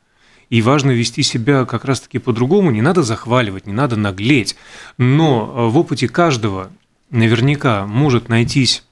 И 0.51 0.61
важно 0.61 0.91
вести 0.91 1.23
себя 1.23 1.65
как 1.65 1.85
раз-таки 1.85 2.19
по-другому, 2.19 2.69
не 2.69 2.81
надо 2.81 3.01
захваливать, 3.01 3.65
не 3.65 3.73
надо 3.73 3.95
наглеть. 3.95 4.57
Но 4.97 5.51
э, 5.55 5.67
в 5.69 5.77
опыте 5.77 6.07
каждого 6.09 6.69
наверняка 7.09 7.87
может 7.87 8.29
найтись 8.29 8.83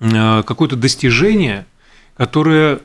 какое-то 0.00 0.76
достижение, 0.76 1.66
которое 2.16 2.80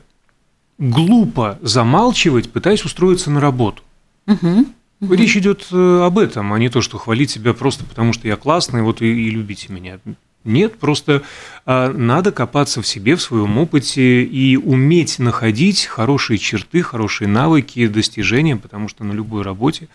глупо 0.78 1.58
замалчивать, 1.62 2.50
пытаясь 2.50 2.84
устроиться 2.84 3.30
на 3.30 3.40
работу. 3.40 3.82
Угу. 4.26 4.66
Угу. 5.00 5.14
Речь 5.14 5.36
идет 5.36 5.66
э, 5.72 6.02
об 6.04 6.18
этом, 6.18 6.52
а 6.52 6.58
не 6.58 6.68
то, 6.68 6.80
что 6.80 6.98
хвалить 6.98 7.30
себя 7.30 7.52
просто 7.52 7.84
потому, 7.84 8.12
что 8.12 8.28
я 8.28 8.36
классный, 8.36 8.82
вот 8.82 9.02
и, 9.02 9.06
и 9.06 9.30
любите 9.30 9.72
меня. 9.72 9.98
Нет, 10.46 10.78
просто 10.78 11.22
а, 11.68 11.92
надо 11.92 12.30
копаться 12.30 12.80
в 12.80 12.86
себе, 12.86 13.16
в 13.16 13.22
своем 13.22 13.58
опыте 13.58 14.22
и 14.22 14.56
уметь 14.56 15.18
находить 15.18 15.86
хорошие 15.86 16.38
черты, 16.38 16.80
хорошие 16.80 17.26
навыки, 17.26 17.88
достижения, 17.88 18.56
потому 18.56 18.88
что 18.88 19.02
на 19.02 19.12
любой 19.12 19.42
работе 19.42 19.88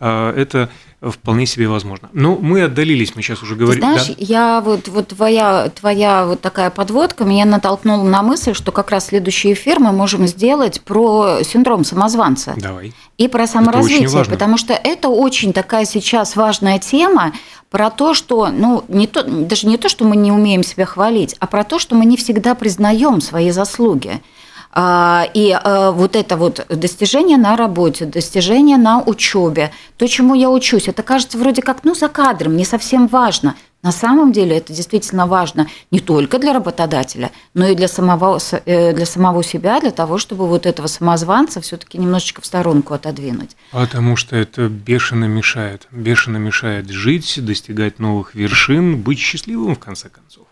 а, 0.00 0.34
это 0.34 0.68
вполне 1.00 1.46
себе 1.46 1.66
возможно. 1.68 2.10
Но 2.12 2.36
мы 2.36 2.62
отдалились, 2.62 3.14
мы 3.16 3.22
сейчас 3.22 3.42
уже 3.42 3.56
говорим. 3.56 3.80
знаешь, 3.80 4.08
да? 4.08 4.14
я 4.18 4.60
вот, 4.62 4.88
вот 4.88 5.08
твоя, 5.08 5.70
твоя 5.70 6.26
вот 6.26 6.42
такая 6.42 6.68
подводка 6.68 7.24
меня 7.24 7.46
натолкнула 7.46 8.02
на 8.02 8.22
мысль, 8.22 8.52
что 8.52 8.70
как 8.70 8.90
раз 8.90 9.06
следующий 9.06 9.54
эфир 9.54 9.80
мы 9.80 9.92
можем 9.92 10.26
сделать 10.26 10.82
про 10.82 11.42
синдром 11.42 11.84
самозванца. 11.84 12.54
Давай. 12.56 12.92
И 13.16 13.28
про 13.28 13.46
саморазвитие, 13.46 14.24
потому 14.24 14.58
что 14.58 14.74
это 14.74 15.08
очень 15.08 15.54
такая 15.54 15.86
сейчас 15.86 16.36
важная 16.36 16.78
тема 16.78 17.32
про 17.74 17.90
то, 17.90 18.14
что, 18.14 18.50
ну, 18.50 18.84
не 18.86 19.08
то, 19.08 19.24
даже 19.24 19.66
не 19.66 19.78
то, 19.78 19.88
что 19.88 20.04
мы 20.04 20.14
не 20.14 20.30
умеем 20.30 20.62
себя 20.62 20.86
хвалить, 20.86 21.34
а 21.40 21.48
про 21.48 21.64
то, 21.64 21.80
что 21.80 21.96
мы 21.96 22.06
не 22.06 22.16
всегда 22.16 22.54
признаем 22.54 23.20
свои 23.20 23.50
заслуги. 23.50 24.22
А, 24.70 25.26
и 25.34 25.50
а, 25.50 25.90
вот 25.90 26.14
это 26.14 26.36
вот 26.36 26.64
достижение 26.68 27.36
на 27.36 27.56
работе, 27.56 28.04
достижение 28.04 28.76
на 28.76 29.02
учебе, 29.02 29.72
то, 29.96 30.06
чему 30.06 30.34
я 30.34 30.50
учусь, 30.50 30.86
это 30.86 31.02
кажется 31.02 31.36
вроде 31.36 31.62
как, 31.62 31.82
ну, 31.82 31.96
за 31.96 32.06
кадром, 32.06 32.56
не 32.56 32.64
совсем 32.64 33.08
важно. 33.08 33.56
На 33.84 33.92
самом 33.92 34.32
деле 34.32 34.56
это 34.56 34.72
действительно 34.72 35.26
важно 35.26 35.68
не 35.90 36.00
только 36.00 36.38
для 36.38 36.54
работодателя, 36.54 37.30
но 37.52 37.68
и 37.68 37.74
для 37.74 37.86
самого, 37.86 38.38
э, 38.64 38.94
для 38.94 39.04
самого 39.04 39.44
себя, 39.44 39.78
для 39.78 39.90
того, 39.90 40.16
чтобы 40.16 40.48
вот 40.48 40.64
этого 40.64 40.86
самозванца 40.86 41.60
все-таки 41.60 41.98
немножечко 41.98 42.40
в 42.40 42.46
сторонку 42.46 42.94
отодвинуть. 42.94 43.56
Потому 43.72 44.16
что 44.16 44.36
это 44.36 44.68
бешено 44.68 45.26
мешает. 45.26 45.86
Бешено 45.90 46.38
мешает 46.38 46.88
жить, 46.88 47.44
достигать 47.44 47.98
новых 47.98 48.34
вершин, 48.34 49.02
быть 49.02 49.18
счастливым 49.18 49.76
в 49.76 49.78
конце 49.78 50.08
концов. 50.08 50.46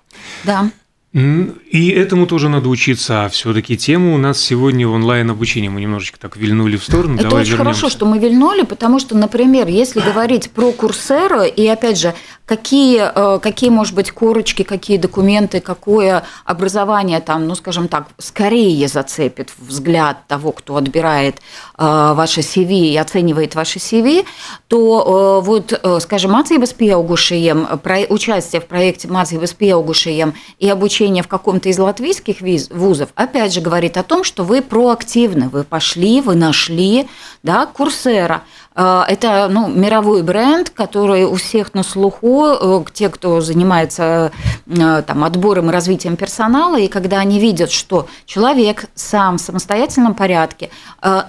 Да. 0.45 0.71
И 1.15 1.91
этому 1.91 2.27
тоже 2.27 2.49
надо 2.49 2.71
учиться. 2.71 3.27
А 3.27 3.29
все-таки 3.29 3.77
тема 3.77 4.15
у 4.15 4.19
нас 4.19 4.41
сегодня 4.41 4.89
онлайн-обучение. 4.89 5.69
Мы 5.69 5.83
немножечко 5.83 6.19
так 6.19 6.39
вильнули 6.39 6.77
в 6.77 6.85
сторону. 6.85 7.17
Это 7.17 7.25
Давай 7.25 7.43
очень 7.43 7.53
вернемся. 7.53 7.81
хорошо, 7.81 7.89
что 7.91 8.07
мы 8.07 8.19
вильнули, 8.19 8.63
потому 8.63 8.99
что, 8.99 9.15
например, 9.15 9.69
если 9.69 10.01
говорить 10.01 10.51
про 10.51 10.73
Курсеру, 10.73 11.43
и 11.43 11.67
опять 11.67 11.99
же, 11.99 12.15
какие, 12.47 13.03
э, 13.15 13.39
какие, 13.41 13.69
может 13.69 13.95
быть, 13.95 14.11
корочки, 14.11 14.63
какие 14.63 14.97
документы, 14.97 15.61
какое 15.61 16.25
образование 16.47 17.21
там, 17.21 17.47
ну, 17.47 17.55
скажем 17.57 17.89
так, 17.89 18.07
скорее 18.17 18.89
зацепит 18.89 19.53
взгляд 19.59 20.27
того, 20.29 20.53
кто 20.53 20.77
отбирает 20.77 21.43
э, 21.77 22.13
ваше 22.15 22.41
CV 22.41 22.89
и 22.89 22.97
оценивает 22.97 23.55
ваше 23.55 23.79
CV, 23.81 24.25
то 24.69 25.41
э, 25.43 25.47
вот, 25.47 25.79
скажем, 26.01 26.33
Mācības 26.33 26.75
pieaugušajiem, 26.75 28.09
участие 28.09 28.63
в 28.63 28.67
проекте 28.67 29.09
Mācības 29.09 29.55
pieaugušajiem 29.55 30.33
и 30.59 30.69
обучение 30.71 31.02
в 31.23 31.29
каком-то 31.29 31.69
из 31.69 31.79
латвийских 31.79 32.41
вузов, 32.71 33.11
опять 33.15 33.53
же, 33.53 33.61
говорит 33.61 33.97
о 33.97 34.03
том, 34.03 34.25
что 34.25 34.45
вы 34.45 34.63
проактивны, 34.63 35.49
вы 35.49 35.65
пошли, 35.65 36.21
вы 36.21 36.35
нашли, 36.35 37.09
да, 37.43 37.67
Курсера– 37.67 38.43
Э, 38.75 39.03
это 39.07 39.49
ну, 39.51 39.69
мировой 39.69 40.23
бренд, 40.23 40.71
который 40.71 41.25
у 41.25 41.35
всех 41.35 41.75
на 41.75 41.83
слуху, 41.83 42.47
э, 42.47 42.85
те, 42.93 43.09
кто 43.09 43.41
занимается 43.41 44.33
э, 44.67 45.03
там, 45.07 45.25
отбором 45.25 45.71
и 45.71 45.73
развитием 45.73 46.17
персонала, 46.17 46.79
и 46.79 46.89
когда 46.89 47.19
они 47.19 47.39
видят, 47.39 47.71
что 47.71 48.07
человек 48.25 48.87
сам 48.95 49.39
в 49.39 49.41
самостоятельном 49.41 50.15
порядке 50.15 50.71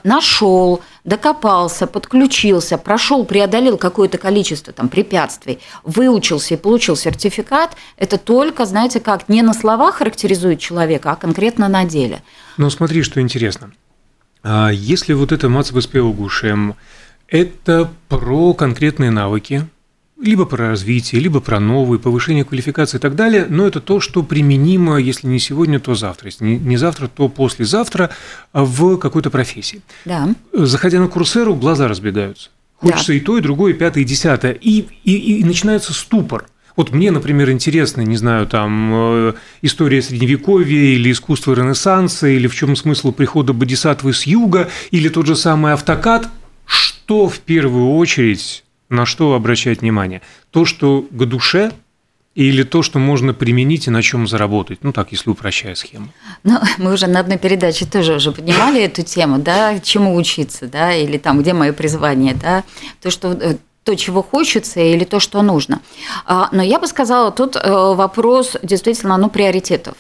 нашел, 0.04 0.82
докопался, 1.04 1.88
подключился, 1.88 2.78
прошел, 2.78 3.26
преодолел 3.26 3.78
какое-то 3.78 4.18
количество 4.18 4.74
там, 4.74 4.90
препятствий, 4.90 5.60
выучился 5.84 6.54
и 6.54 6.58
получил 6.58 6.96
сертификат, 6.96 7.76
это 7.98 8.18
только, 8.18 8.66
знаете, 8.66 9.00
как 9.00 9.30
не 9.30 9.42
на 9.42 9.54
словах 9.54 9.96
характеризует 9.96 10.60
человека, 10.60 11.12
а 11.12 11.16
конкретно 11.16 11.68
на 11.68 11.86
деле. 11.86 12.22
Но 12.58 12.70
смотри, 12.70 13.04
что 13.04 13.22
интересно. 13.22 13.72
А 14.44 14.70
если 14.70 15.14
вот 15.14 15.32
это 15.32 15.50
мацбеспеугушем, 15.50 16.76
это 17.28 17.90
про 18.10 18.54
конкретные 18.54 19.12
навыки, 19.12 19.68
либо 20.24 20.46
про 20.46 20.70
развитие, 20.70 21.22
либо 21.22 21.40
про 21.40 21.60
новые, 21.60 22.00
повышение 22.00 22.44
квалификации 22.44 22.98
и 22.98 23.00
так 23.00 23.16
далее, 23.16 23.46
но 23.48 23.68
это 23.68 23.82
то, 23.82 24.00
что 24.00 24.24
применимо, 24.24 24.98
если 24.98 25.28
не 25.28 25.40
сегодня, 25.40 25.80
то 25.80 25.96
завтра, 25.96 26.28
если 26.28 26.46
не 26.46 26.78
завтра, 26.78 27.08
то 27.08 27.28
послезавтра 27.30 28.10
в 28.54 28.98
какой-то 28.98 29.30
профессии. 29.30 29.82
Да. 30.06 30.34
Заходя 30.54 31.00
на 31.00 31.08
курсеру, 31.08 31.56
глаза 31.56 31.88
разбегаются. 31.88 32.50
Хочется 32.78 33.08
да. 33.08 33.14
и 33.14 33.20
то, 33.20 33.38
и 33.38 33.42
другое, 33.42 33.74
и 33.74 33.76
пятое, 33.76 34.04
и 34.04 34.06
десятое. 34.06 34.54
И, 34.54 34.88
и, 35.04 35.40
и 35.40 35.44
начинается 35.44 35.94
ступор. 35.94 36.46
Вот 36.76 36.92
мне, 36.92 37.12
например, 37.12 37.52
интересно, 37.52 38.02
не 38.02 38.18
знаю, 38.18 38.48
там, 38.48 38.92
э, 38.94 39.34
история 39.62 40.02
Средневековья 40.02 40.96
или 40.96 41.12
искусство 41.12 41.54
Ренессанса, 41.54 42.28
или 42.28 42.48
в 42.48 42.56
чем 42.56 42.76
смысл 42.76 43.12
прихода 43.12 43.54
Бодисатвы 43.54 44.12
с 44.12 44.24
юга, 44.24 44.70
или 44.90 45.08
тот 45.10 45.28
же 45.28 45.36
самый 45.36 45.74
автокад– 45.74 46.30
что 47.04 47.28
в 47.28 47.40
первую 47.40 47.96
очередь, 47.96 48.64
на 48.90 49.06
что 49.06 49.34
обращать 49.34 49.82
внимание? 49.82 50.22
То, 50.52 50.66
что 50.66 51.06
к 51.10 51.26
душе 51.26 51.72
или 52.36 52.64
то, 52.64 52.82
что 52.82 53.00
можно 53.00 53.34
применить 53.34 53.88
и 53.88 53.92
на 53.92 54.02
чем 54.02 54.28
заработать? 54.28 54.80
Ну, 54.84 54.92
так, 54.92 55.12
если 55.12 55.30
упрощая 55.30 55.76
схему. 55.76 56.10
Ну, 56.44 56.60
мы 56.78 56.94
уже 56.94 57.08
на 57.08 57.20
одной 57.20 57.38
передаче 57.38 57.86
тоже 57.86 58.16
уже 58.16 58.32
поднимали 58.32 58.82
эту 58.82 59.04
тему, 59.04 59.38
да, 59.38 59.80
чему 59.80 60.16
учиться, 60.16 60.68
да, 60.68 60.94
или 60.94 61.18
там, 61.18 61.42
где 61.42 61.54
мое 61.54 61.74
призвание, 61.74 62.34
да, 62.34 62.64
то, 63.02 63.12
что 63.12 63.34
э, 63.34 63.58
то, 63.84 63.96
чего 63.96 64.24
хочется, 64.24 64.80
или 64.80 65.04
то, 65.04 65.20
что 65.20 65.42
нужно. 65.42 65.82
А, 66.26 66.50
но 66.52 66.64
я 66.64 66.80
бы 66.80 66.88
сказала, 66.88 67.32
тут 67.32 67.56
э, 67.56 67.60
вопрос 67.70 68.58
действительно, 68.64 69.18
ну, 69.18 69.30
приоритетов. 69.30 69.96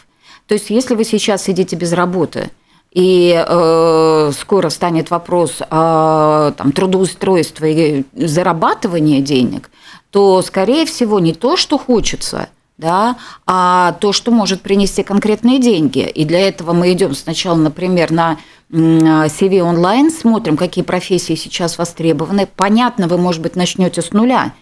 То 0.47 0.55
есть, 0.55 0.69
если 0.69 0.95
вы 0.95 1.03
сейчас 1.03 1.43
сидите 1.43 1.75
без 1.75 1.93
работы– 1.93 2.49
и 2.93 3.33
э, 3.35 4.31
скоро 4.37 4.69
станет 4.69 5.09
вопрос 5.09 5.61
о 5.69 6.51
там, 6.51 6.71
трудоустройстве 6.71 7.99
и 7.99 8.05
зарабатывании 8.27 9.19
денег, 9.19 9.71
то, 10.11 10.41
скорее 10.43 10.85
всего, 10.85 11.19
не 11.19 11.33
то, 11.33 11.57
что 11.57 11.79
хочется, 11.79 12.49
да, 12.77 13.17
а 13.47 13.93
то, 13.93 14.13
что 14.13 14.31
может 14.31 14.61
принести 14.61 15.01
конкретные 15.01 15.59
деньги. 15.59 16.07
И 16.07 16.23
для 16.23 16.47
этого 16.47 16.73
мы 16.73 16.93
идем 16.93 17.15
сначала, 17.15 17.57
например, 17.57 18.11
на 18.11 18.37
CV 18.71 19.61
онлайн, 19.61 20.11
смотрим, 20.11 20.55
какие 20.55 20.83
профессии 20.83 21.35
сейчас 21.35 21.79
востребованы. 21.79 22.47
Понятно, 22.55 23.07
вы, 23.07 23.17
может 23.17 23.41
быть, 23.41 23.55
начнете 23.55 24.03
с 24.03 24.11
нуля, 24.13 24.53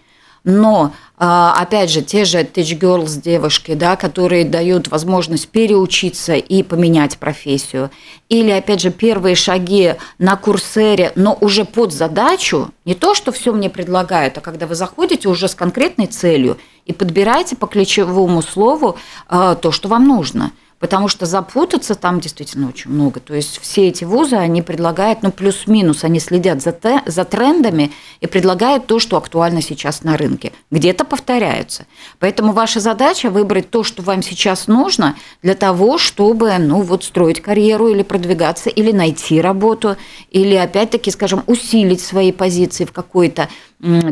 но 0.44 0.92
а, 1.16 1.54
опять 1.56 1.90
же, 1.90 2.02
те 2.02 2.24
же 2.24 2.38
Teach 2.38 2.78
Girls 2.78 3.20
девушки, 3.20 3.74
да, 3.74 3.94
которые 3.94 4.44
дают 4.44 4.88
возможность 4.88 5.48
переучиться 5.48 6.34
и 6.34 6.62
поменять 6.62 7.18
профессию. 7.18 7.90
Или, 8.28 8.50
опять 8.50 8.80
же, 8.80 8.90
первые 8.90 9.36
шаги 9.36 9.94
на 10.18 10.36
курсере, 10.36 11.12
но 11.14 11.38
уже 11.40 11.64
под 11.64 11.92
задачу, 11.92 12.70
не 12.84 12.94
то, 12.94 13.14
что 13.14 13.30
все 13.30 13.52
мне 13.52 13.70
предлагают, 13.70 14.36
а 14.38 14.40
когда 14.40 14.66
вы 14.66 14.74
заходите 14.74 15.28
уже 15.28 15.46
с 15.46 15.54
конкретной 15.54 16.06
целью 16.06 16.58
и 16.86 16.92
подбираете 16.92 17.54
по 17.54 17.68
ключевому 17.68 18.42
слову 18.42 18.96
а, 19.28 19.54
то, 19.54 19.70
что 19.70 19.88
вам 19.88 20.08
нужно– 20.08 20.52
потому 20.82 21.06
что 21.06 21.26
запутаться 21.26 21.94
там 21.94 22.18
действительно 22.18 22.68
очень 22.68 22.90
много. 22.90 23.20
То 23.20 23.34
есть 23.34 23.60
все 23.60 23.86
эти 23.86 24.02
вузы, 24.02 24.34
они 24.34 24.62
предлагают, 24.62 25.22
ну, 25.22 25.30
плюс-минус, 25.30 26.02
они 26.02 26.18
следят 26.18 26.60
за, 26.60 26.72
те, 26.72 27.02
за 27.06 27.24
трендами 27.24 27.92
и 28.20 28.26
предлагают 28.26 28.88
то, 28.88 28.98
что 28.98 29.16
актуально 29.16 29.62
сейчас 29.62 30.02
на 30.02 30.16
рынке. 30.16 30.50
Где-то 30.72 31.04
повторяются. 31.04 31.86
Поэтому 32.18 32.52
ваша 32.52 32.80
задача 32.80 33.30
выбрать 33.30 33.70
то, 33.70 33.84
что 33.84 34.02
вам 34.02 34.24
сейчас 34.24 34.66
нужно 34.66 35.14
для 35.40 35.54
того, 35.54 35.98
чтобы, 35.98 36.52
ну, 36.58 36.80
вот 36.82 37.04
строить 37.04 37.40
карьеру 37.40 37.86
или 37.86 38.02
продвигаться, 38.02 38.68
или 38.68 38.90
найти 38.90 39.40
работу, 39.40 39.96
или, 40.32 40.56
опять-таки, 40.56 41.12
скажем, 41.12 41.44
усилить 41.46 42.00
свои 42.00 42.32
позиции 42.32 42.86
в 42.86 42.90
какой-то 42.90 43.48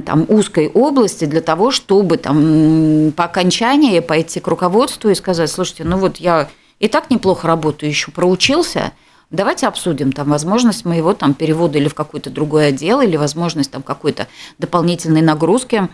там, 0.04 0.26
узкой 0.28 0.68
области 0.68 1.26
для 1.26 1.40
того, 1.40 1.70
чтобы 1.70 2.16
там, 2.16 3.12
по 3.12 3.24
окончании 3.24 4.00
пойти 4.00 4.40
к 4.40 4.48
руководству 4.48 5.10
и 5.10 5.14
сказать, 5.14 5.50
слушайте, 5.50 5.84
ну 5.84 5.96
вот 5.96 6.16
я 6.16 6.48
и 6.80 6.88
так 6.88 7.10
неплохо 7.10 7.46
работаю, 7.46 7.90
еще 7.90 8.10
проучился, 8.10 8.92
давайте 9.30 9.68
обсудим 9.68 10.12
там 10.12 10.28
возможность 10.30 10.84
моего 10.84 11.14
там 11.14 11.34
перевода 11.34 11.78
или 11.78 11.88
в 11.88 11.94
какой-то 11.94 12.30
другой 12.30 12.68
отдел, 12.68 13.00
или 13.00 13.16
возможность 13.16 13.70
там 13.70 13.82
какой-то 13.82 14.26
дополнительной 14.58 15.22
нагрузки. 15.22 15.88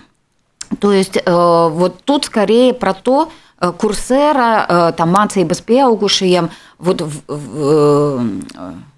То 0.81 0.93
есть 0.93 1.17
э, 1.17 1.23
вот 1.27 2.03
тут 2.05 2.25
скорее 2.25 2.73
про 2.73 2.95
то, 2.95 3.31
э, 3.61 3.73
Курсера, 3.73 4.67
э, 4.69 4.93
там 4.97 5.13
Маца 5.13 5.41
и 5.41 5.45
Беспеаугушием, 5.45 6.51
вот 6.79 7.03
в, 7.03 7.23
в, 7.29 8.27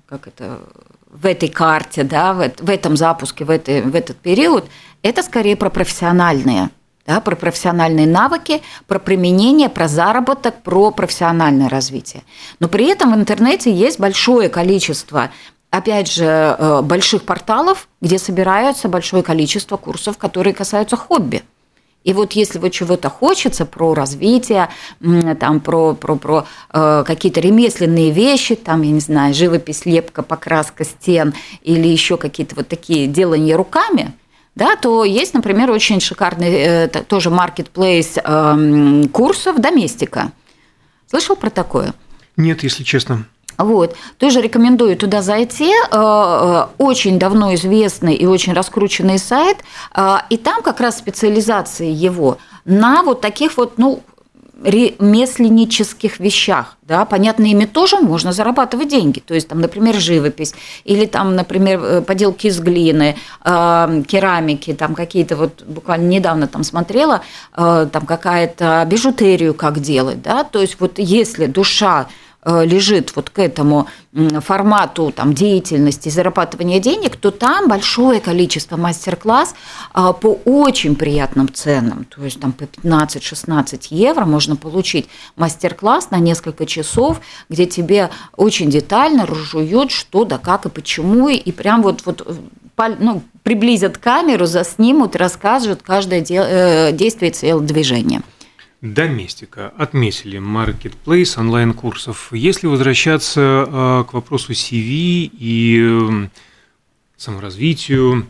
как 0.07 0.29
это, 0.29 0.61
в 1.11 1.27
этой 1.27 1.49
карте, 1.49 2.05
да, 2.05 2.33
в, 2.33 2.51
в 2.59 2.71
этом 2.71 2.97
запуске, 2.97 3.45
в, 3.45 3.51
этой, 3.51 3.83
в 3.83 3.95
этот 3.95 4.17
период, 4.19 4.65
это 5.03 5.23
скорее 5.23 5.57
про 5.57 5.71
профессиональные 5.71 6.71
да, 7.07 7.23
про 7.23 7.37
профессиональные 7.37 8.07
навыки, 8.07 8.61
про 8.87 8.99
применение, 8.99 9.71
про 9.71 9.89
заработок, 9.89 10.63
про 10.63 10.91
профессиональное 10.91 11.71
развитие. 11.71 12.23
Но 12.61 12.69
при 12.69 12.87
этом 12.87 13.15
в 13.15 13.17
интернете 13.17 13.73
есть 13.73 13.99
большое 13.99 14.51
количество 14.51 15.31
опять 15.71 16.13
же, 16.13 16.25
э, 16.25 16.83
больших 16.83 17.23
порталов, 17.23 17.89
где 18.01 18.19
собираются 18.19 18.89
большое 18.89 19.23
количество 19.23 19.77
курсов, 19.77 20.19
которые 20.19 20.55
касаются 20.55 20.97
хобби. 20.97 21.43
И 22.05 22.13
вот 22.13 22.33
если 22.33 22.59
вот 22.59 22.71
чего-то 22.71 23.11
хочется 23.11 23.67
про 23.67 23.93
развитие, 23.93 24.69
там, 25.41 25.61
про, 25.61 25.95
про, 25.95 26.17
про 26.17 26.47
э, 26.73 27.05
какие-то 27.07 27.41
ремесленные 27.41 28.11
вещи, 28.11 28.55
там, 28.55 28.83
я 28.83 28.93
не 28.93 29.01
знаю, 29.01 29.35
живопись, 29.35 29.85
лепка, 29.85 30.23
покраска 30.23 30.85
стен 30.85 31.35
или 31.63 31.87
еще 31.89 32.17
какие-то 32.17 32.55
вот 32.55 32.69
такие 32.69 33.07
делания 33.07 33.57
руками– 33.57 34.13
да, 34.59 34.75
то 34.75 35.05
есть, 35.05 35.35
например, 35.35 35.71
очень 35.71 36.01
шикарный 36.01 36.51
э, 36.51 36.89
тоже 36.89 37.31
маркетплейс 37.31 38.15
э, 38.17 39.05
курсов 39.13 39.61
«Доместика». 39.61 40.33
Слышал 41.09 41.37
про 41.37 41.49
такое? 41.49 41.95
Нет, 42.37 42.65
если 42.65 42.83
честно. 42.83 43.25
Вот. 43.59 43.97
Тоже 44.19 44.41
рекомендую 44.41 44.97
туда 44.97 45.21
зайти. 45.21 45.71
Э, 45.71 45.77
э, 45.91 46.67
очень 46.79 47.19
давно 47.19 47.55
известный 47.55 48.15
и 48.15 48.25
очень 48.25 48.53
раскрученный 48.53 49.19
сайт. 49.19 49.59
Э, 49.95 50.19
и 50.31 50.37
там 50.37 50.63
как 50.63 50.81
раз 50.81 50.97
специализация 50.99 51.89
его 51.89 52.39
на 52.65 53.03
вот 53.03 53.21
таких 53.21 53.57
вот, 53.57 53.77
ну, 53.77 54.03
ремесленнических 54.63 56.19
вещах. 56.19 56.77
Да? 56.83 57.05
Понятно, 57.05 57.45
ими 57.45 57.65
тоже 57.65 57.99
можно 57.99 58.33
зарабатывать 58.33 58.89
деньги. 58.89 59.21
То 59.21 59.35
есть, 59.35 59.49
там, 59.49 59.61
например, 59.61 59.97
живопись, 59.97 60.55
или 60.85 61.07
там, 61.07 61.37
например, 61.37 62.03
поделки 62.03 62.47
из 62.47 62.61
глины, 62.61 63.17
э, 63.45 64.03
керамики, 64.07 64.73
там 64.73 64.95
какие-то 64.95 65.37
вот 65.37 65.63
буквально 65.63 66.09
недавно 66.09 66.47
там 66.47 66.65
смотрела, 66.65 67.23
э, 67.57 67.89
там 67.91 68.07
какая-то 68.07 68.85
бижутерию 68.89 69.55
как 69.55 69.81
делать. 69.81 70.23
Да? 70.23 70.45
То 70.45 70.61
есть, 70.61 70.77
вот 70.79 70.99
если 70.99 71.47
душа 71.47 72.07
лежит 72.45 73.15
вот 73.17 73.31
к 73.31 73.39
этому 73.41 73.89
формату 74.41 75.13
там, 75.15 75.35
деятельности, 75.35 76.09
зарабатывания 76.09 76.81
денег, 76.81 77.17
то 77.17 77.31
там 77.31 77.69
большое 77.69 78.21
количество 78.21 78.77
мастер-класс 78.77 79.55
а, 79.93 80.13
по 80.13 80.39
очень 80.45 80.97
приятным 80.97 81.53
ценам. 81.53 82.05
То 82.05 82.25
есть 82.25 82.41
там 82.41 82.53
по 82.53 82.65
15-16 82.65 83.89
евро 83.91 84.25
можно 84.25 84.57
получить 84.57 85.09
мастер-класс 85.37 86.11
на 86.11 86.19
несколько 86.19 86.65
часов, 86.65 87.21
где 87.49 87.67
тебе 87.67 88.11
очень 88.37 88.71
детально 88.71 89.27
разжуют, 89.27 89.91
что 89.91 90.25
да 90.25 90.39
как 90.39 90.67
и 90.67 90.69
почему, 90.69 91.29
и 91.29 91.53
прям 91.53 91.83
вот, 91.83 92.03
вот 92.07 92.27
ну, 92.99 93.23
приблизят 93.43 93.99
камеру, 93.99 94.47
заснимут, 94.47 95.17
расскажут 95.17 95.83
каждое 95.83 96.25
э, 96.29 96.93
действие 96.93 97.33
и 97.33 97.61
движения. 97.61 98.23
Доместика. 98.81 99.73
Отметили 99.77 100.39
маркетплейс 100.39 101.37
онлайн-курсов. 101.37 102.33
Если 102.33 102.67
возвращаться 102.69 103.41
э, 103.67 104.05
к 104.09 104.13
вопросу 104.13 104.53
CV 104.53 105.31
и 105.33 106.29
саморазвитию, 107.17 108.29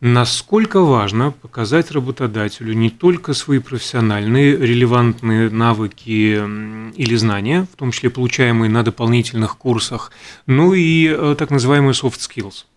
насколько 0.00 0.80
важно 0.80 1.30
показать 1.30 1.90
работодателю 1.90 2.72
не 2.72 2.88
только 2.88 3.34
свои 3.34 3.58
профессиональные 3.58 4.56
релевантные 4.56 5.50
навыки 5.50 6.40
или 6.96 7.14
знания, 7.16 7.66
в 7.70 7.76
том 7.76 7.92
числе 7.92 8.08
получаемые 8.08 8.70
на 8.70 8.82
дополнительных 8.82 9.58
курсах, 9.58 10.10
но 10.46 10.72
и 10.72 11.06
э, 11.06 11.34
так 11.38 11.50
называемые 11.50 11.92
soft 11.92 12.18
skills– 12.18 12.64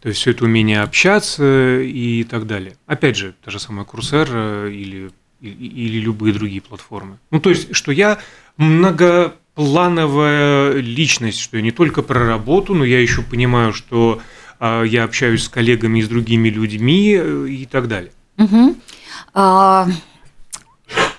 то 0.00 0.08
есть 0.08 0.20
все 0.20 0.30
это 0.30 0.44
умение 0.44 0.80
общаться 0.80 1.80
и 1.80 2.22
так 2.24 2.46
далее. 2.46 2.76
Опять 2.86 3.16
же, 3.16 3.34
та 3.44 3.50
же 3.50 3.58
самая 3.58 3.84
Курсер 3.84 4.28
э, 4.30 4.70
или, 4.72 5.10
или 5.40 5.98
любые 5.98 6.34
другие 6.34 6.60
платформы. 6.60 7.18
Ну, 7.30 7.40
то 7.40 7.48
есть, 7.50 7.72
что 7.74 7.90
я 7.92 8.18
многоплановая 8.56 10.72
личность, 10.74 11.40
что 11.40 11.56
я 11.56 11.62
не 11.62 11.70
только 11.70 12.02
про 12.02 12.26
работу, 12.26 12.74
но 12.74 12.84
я 12.84 13.00
еще 13.00 13.22
понимаю, 13.22 13.72
что 13.72 14.20
а, 14.58 14.82
я 14.82 15.04
общаюсь 15.04 15.44
с 15.44 15.48
коллегами 15.48 16.00
и 16.00 16.02
с 16.02 16.08
другими 16.08 16.48
людьми 16.48 17.16
э, 17.16 17.46
и 17.48 17.64
так 17.66 17.86
далее. 17.88 18.10
Угу. 18.38 18.74
А, 19.34 19.86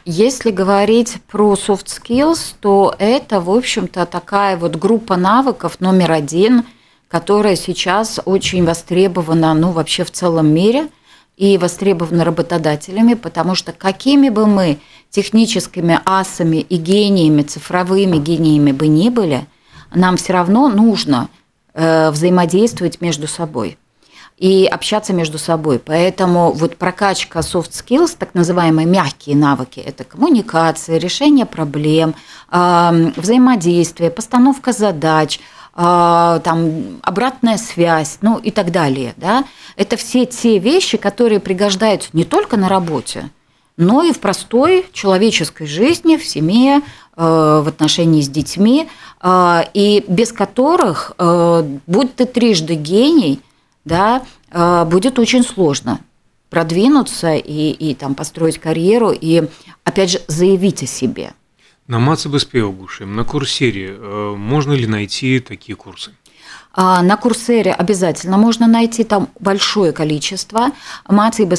если 0.06 0.52
говорить 0.52 1.22
про 1.28 1.54
soft 1.54 1.86
skills, 1.86 2.56
то 2.60 2.94
это, 3.00 3.40
в 3.40 3.50
общем-то, 3.50 4.06
такая 4.06 4.58
вот 4.58 4.76
группа 4.76 5.16
навыков 5.16 5.80
номер 5.80 6.12
один– 6.12 6.66
которая 7.10 7.56
сейчас 7.56 8.20
очень 8.24 8.64
востребована, 8.64 9.54
ну, 9.54 9.72
вообще 9.72 10.06
в 10.06 10.12
целом 10.12 10.54
мире 10.54 10.88
и 11.40 11.58
востребована 11.58 12.26
работодателями, 12.26 13.14
потому 13.14 13.56
что 13.56 13.72
какими 13.72 14.28
бы 14.28 14.46
мы 14.46 14.78
техническими 15.10 16.02
асами 16.06 16.58
и 16.58 16.76
гениями, 16.76 17.44
цифровыми 17.44 18.18
гениями 18.18 18.74
бы 18.74 18.88
ни 18.88 19.08
были, 19.08 19.48
нам 19.96 20.18
все 20.18 20.34
равно 20.34 20.68
нужно 20.68 21.30
э, 21.74 22.12
взаимодействовать 22.12 23.00
между 23.00 23.28
собой 23.28 23.78
и 24.38 24.66
общаться 24.66 25.14
между 25.14 25.38
собой. 25.38 25.80
Поэтому 25.80 26.52
вот 26.52 26.76
прокачка 26.76 27.40
soft 27.40 27.72
skills, 27.72 28.18
так 28.20 28.34
называемые 28.34 28.86
мягкие 28.86 29.38
навыки, 29.38 29.80
это 29.80 30.04
коммуникация, 30.04 30.98
решение 30.98 31.46
проблем, 31.46 32.16
э, 32.52 33.12
взаимодействие, 33.16 34.12
постановка 34.12 34.74
задач– 34.74 35.40
там, 35.80 37.00
обратная 37.04 37.56
связь, 37.56 38.18
ну 38.22 38.38
и 38.38 38.52
так 38.52 38.70
далее. 38.70 39.14
Да? 39.16 39.46
Это 39.78 39.96
все 39.96 40.26
те 40.26 40.60
вещи, 40.60 40.98
которые 40.98 41.40
пригождаются 41.40 42.10
не 42.12 42.26
только 42.26 42.58
на 42.58 42.68
работе, 42.68 43.30
но 43.78 44.04
и 44.04 44.12
в 44.12 44.20
простой 44.20 44.86
человеческой 44.92 45.68
жизни, 45.68 46.18
в 46.18 46.26
семье, 46.26 46.82
э, 46.82 46.82
в 47.16 47.66
отношении 47.66 48.22
с 48.22 48.28
детьми, 48.28 48.90
э, 49.22 49.62
и 49.74 50.04
без 50.10 50.34
которых, 50.34 51.14
э, 51.18 51.64
будь 51.88 52.14
ты 52.14 52.26
трижды 52.26 52.76
гений, 52.76 53.40
да, 53.86 54.22
будет 54.86 55.18
очень 55.20 55.44
сложно 55.44 56.00
продвинуться 56.50 57.36
и, 57.36 57.70
и 57.70 57.94
там, 57.94 58.16
построить 58.16 58.58
карьеру, 58.58 59.12
и, 59.12 59.44
опять 59.84 60.10
же, 60.10 60.22
заявить 60.28 60.84
о 60.84 60.88
себе– 60.88 61.34
на 61.90 61.98
Мацебеспеогушем, 61.98 63.16
на 63.16 63.24
Курсере 63.26 63.96
э, 63.98 64.34
можно 64.38 64.74
ли 64.74 64.86
найти 64.86 65.40
такие 65.40 65.76
курсы? 65.76 66.12
А, 66.72 67.02
на 67.02 67.18
Курсере 67.18 67.74
обязательно 67.74 68.38
можно 68.38 68.68
найти 68.68 69.04
там 69.04 69.28
большое 69.40 69.92
количество 69.92 70.68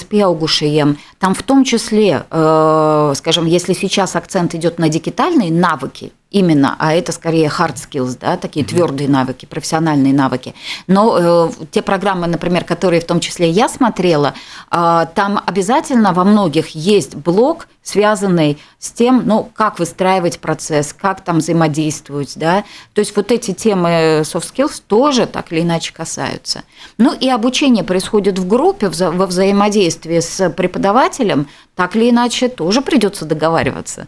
pieaugušajiem. 0.09 0.97
Там 1.19 1.35
в 1.35 1.43
том 1.43 1.65
числе, 1.65 2.27
э, 2.31 3.13
скажем, 3.17 3.47
если 3.47 3.73
сейчас 3.73 4.15
акцент 4.15 4.55
идет 4.55 4.79
на 4.79 4.89
дигитальные 4.89 5.51
навыки, 5.51 6.13
именно, 6.31 6.77
а 6.79 6.95
это 6.95 7.13
скорее 7.13 7.47
hard 7.47 7.75
skills, 7.77 8.17
да, 8.21 8.37
такие 8.37 8.65
твердые 8.65 9.09
навыки, 9.09 9.47
профессиональные 9.47 10.15
навыки. 10.15 10.55
Но 10.87 11.19
э, 11.19 11.51
те 11.71 11.83
программы, 11.83 12.27
например, 12.27 12.65
которые 12.65 13.01
в 13.01 13.07
том 13.07 13.21
числе 13.21 13.51
я 13.51 13.69
смотрела, 13.69 14.35
э, 14.71 15.07
там 15.15 15.43
обязательно 15.45 16.13
во 16.13 16.25
многих 16.25 16.69
есть 16.69 17.17
блок, 17.17 17.67
связанный 17.83 18.59
с 18.79 18.93
тем, 18.93 19.23
ну, 19.27 19.51
как 19.55 19.79
выстраивать 19.79 20.39
процесс, 20.39 20.93
как 20.93 21.23
там 21.23 21.39
взаимодействовать, 21.39 22.35
да. 22.37 22.65
То 22.95 23.01
есть 23.01 23.17
вот 23.17 23.33
эти 23.33 23.53
темы 23.53 24.23
soft 24.23 24.53
skills 24.55 24.83
тоже 24.87 25.27
так 25.27 25.51
или 25.53 25.63
иначе 25.63 25.93
касаются. 25.93 26.63
Ну 26.99 27.13
и 27.13 27.29
обучение 27.29 27.83
происходит 27.83 28.39
в 28.39 28.47
группе, 28.47 28.89
во 28.89 29.27
взаимодействии 29.27 30.21
с 30.21 30.51
преподавателем, 30.51 31.49
так 31.75 31.97
или 31.97 32.11
иначе 32.11 32.49
тоже 32.49 32.83
придется 32.83 33.25
договариваться 33.25 34.07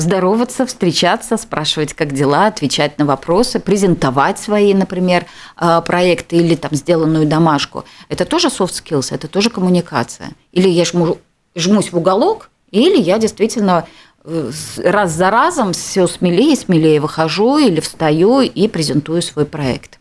здороваться, 0.00 0.66
встречаться, 0.66 1.36
спрашивать, 1.36 1.94
как 1.94 2.12
дела, 2.12 2.46
отвечать 2.46 2.98
на 2.98 3.04
вопросы, 3.04 3.60
презентовать 3.60 4.38
свои, 4.38 4.74
например, 4.74 5.26
а, 5.56 5.80
проекты 5.80 6.36
или 6.36 6.54
там 6.54 6.74
сделанную 6.74 7.26
домашку. 7.26 7.84
Это 8.08 8.24
тоже 8.24 8.48
soft 8.48 8.72
skills, 8.82 9.14
это 9.14 9.28
тоже 9.28 9.50
коммуникация. 9.50 10.30
Или 10.52 10.68
я 10.68 10.84
жму, 10.84 11.18
жмусь 11.54 11.92
в 11.92 11.96
уголок, 11.96 12.50
или 12.70 13.00
я 13.00 13.18
действительно 13.18 13.86
э, 14.24 14.50
раз 14.84 15.12
за 15.12 15.30
разом 15.30 15.72
все 15.72 16.06
смелее 16.06 16.52
и 16.52 16.56
смелее 16.56 17.00
выхожу 17.00 17.58
или 17.58 17.80
встаю 17.80 18.40
и 18.40 18.68
презентую 18.68 19.22
свой 19.22 19.44
проект. 19.44 19.98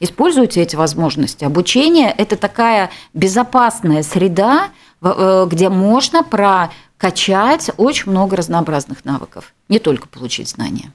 Используйте 0.00 0.62
эти 0.62 0.76
возможности. 0.76 1.44
Обучение– 1.44 2.12
это 2.18 2.36
такая 2.36 2.90
безопасная 3.12 4.02
среда, 4.02 4.70
э, 5.02 5.46
где 5.48 5.68
можно 5.68 6.22
про 6.22 6.70
качать 7.00 7.70
очень 7.78 8.10
много 8.10 8.36
разнообразных 8.36 9.06
навыков, 9.06 9.54
не 9.68 9.78
только 9.78 10.06
получить 10.06 10.48
знания. 10.48 10.92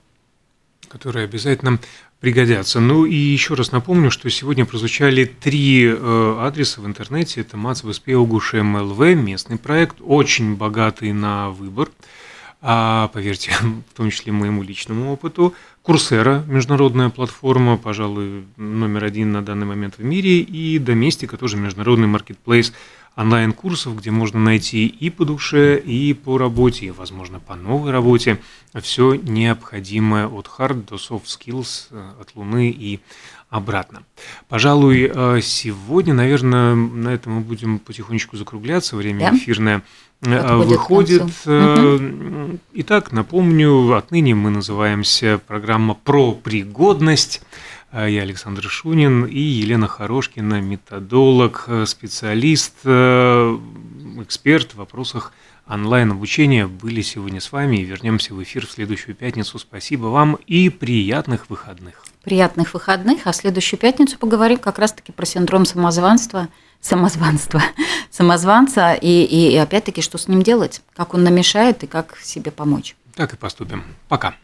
Которые 0.88 1.24
обязательно 1.24 1.80
пригодятся. 2.20 2.80
Ну 2.80 3.06
и 3.06 3.16
еще 3.16 3.56
раз 3.56 3.72
напомню, 3.72 4.12
что 4.12 4.30
сегодня 4.30 4.66
прозвучали 4.66 5.26
три 5.26 5.88
э, 5.88 6.38
адреса 6.40 6.82
в 6.82 6.86
интернете. 6.86 7.42
Это 7.42 7.58
Мацвеспеугуш 7.58 8.54
МЛВ, 8.54 9.00
местный 9.16 9.58
проект, 9.58 9.98
очень 10.00 10.56
богатый 10.56 11.12
на 11.12 11.50
выбор. 11.50 11.90
А, 12.68 13.10
поверьте, 13.10 13.52
в 13.94 13.96
том 13.96 14.10
числе 14.10 14.32
моему 14.32 14.64
личному 14.64 15.14
опыту. 15.14 15.54
Курсера, 15.84 16.44
международная 16.48 17.10
платформа, 17.10 17.78
пожалуй, 17.78 18.46
номер 18.58 19.04
один 19.04 19.32
на 19.32 19.44
данный 19.44 19.68
момент 19.68 20.00
в 20.00 20.04
мире, 20.04 20.40
и 20.40 20.80
Доместика, 20.80 21.38
тоже 21.38 21.58
международный 21.58 22.08
маркетплейс 22.08 22.74
онлайн-курсов, 23.16 23.96
где 23.96 24.10
можно 24.10 24.40
найти 24.40 24.88
и 24.88 25.12
по 25.12 25.26
душе, 25.26 25.78
и 25.80 26.16
по 26.16 26.40
работе, 26.40 26.88
и, 26.88 26.92
возможно, 26.92 27.40
по 27.40 27.56
новой 27.56 27.92
работе 27.92 28.40
все 28.82 29.14
необходимое 29.14 30.28
от 30.28 30.48
hard 30.58 30.88
до 30.90 30.96
soft 30.96 31.26
skills, 31.26 31.88
э, 31.92 32.14
от 32.20 32.36
Луны 32.36 32.72
и 32.72 33.00
обратно. 33.50 34.04
Пожалуй, 34.50 35.12
э, 35.14 35.40
сегодня, 35.42 36.14
наверное, 36.14 36.76
на 36.76 37.10
этом 37.10 37.34
мы 37.34 37.42
будем 37.42 37.80
потихонечку 37.80 38.38
закругляться. 38.38 38.96
Время 38.96 39.32
да? 39.32 39.38
эфирное 39.38 39.82
э, 40.22 40.36
Отходит 40.36 41.24
выходит. 41.24 41.24
Угу. 41.46 42.60
Итак, 42.74 43.12
напомню, 43.12 43.96
отныне 43.96 44.36
мы 44.36 44.50
называемся 44.50 45.40
программа 45.48 45.94
про 45.94 46.34
пригодность. 46.34 47.42
Я 47.96 48.24
Александр 48.24 48.64
Шунин 48.64 49.24
и 49.24 49.40
Елена 49.40 49.88
Хорошкина, 49.88 50.60
методолог, 50.60 51.64
э, 51.68 51.86
специалист, 51.86 52.74
э, 52.84 53.58
эксперт 54.18 54.74
в 54.74 54.76
вопросах 54.76 55.32
онлайн-обучения 55.66 56.68
были 56.68 57.02
сегодня 57.02 57.40
с 57.40 57.54
вами 57.54 57.78
и 57.78 57.84
вернемся 57.84 58.34
в 58.34 58.44
эфир 58.44 58.68
в 58.68 58.72
следующую 58.72 59.16
пятницу. 59.16 59.58
Спасибо 59.60 60.08
вам 60.08 60.38
и 60.46 60.68
приятных 60.68 61.50
выходных. 61.50 62.05
Приятных 62.26 62.74
выходных, 62.74 63.28
а 63.28 63.34
следующую 63.34 63.80
пятницу 63.80 64.18
поговорим 64.18 64.58
как 64.58 64.80
раз-таки 64.80 65.12
про 65.12 65.26
синдром 65.26 65.64
самозванства, 65.64 66.50
самозванства, 66.82 67.62
самозванца 68.12 68.94
и, 68.96 69.24
и, 69.24 69.52
и 69.54 69.58
опять-таки, 69.58 70.02
что 70.02 70.18
с 70.18 70.28
ним 70.28 70.42
делать, 70.42 70.82
как 70.96 71.14
он 71.14 71.24
намешает 71.24 71.84
и 71.84 71.88
как 71.88 72.18
себе 72.18 72.50
помочь. 72.50 72.96
Так 73.14 73.34
и 73.34 73.38
поступим. 73.38 73.84
Пока. 74.10 74.36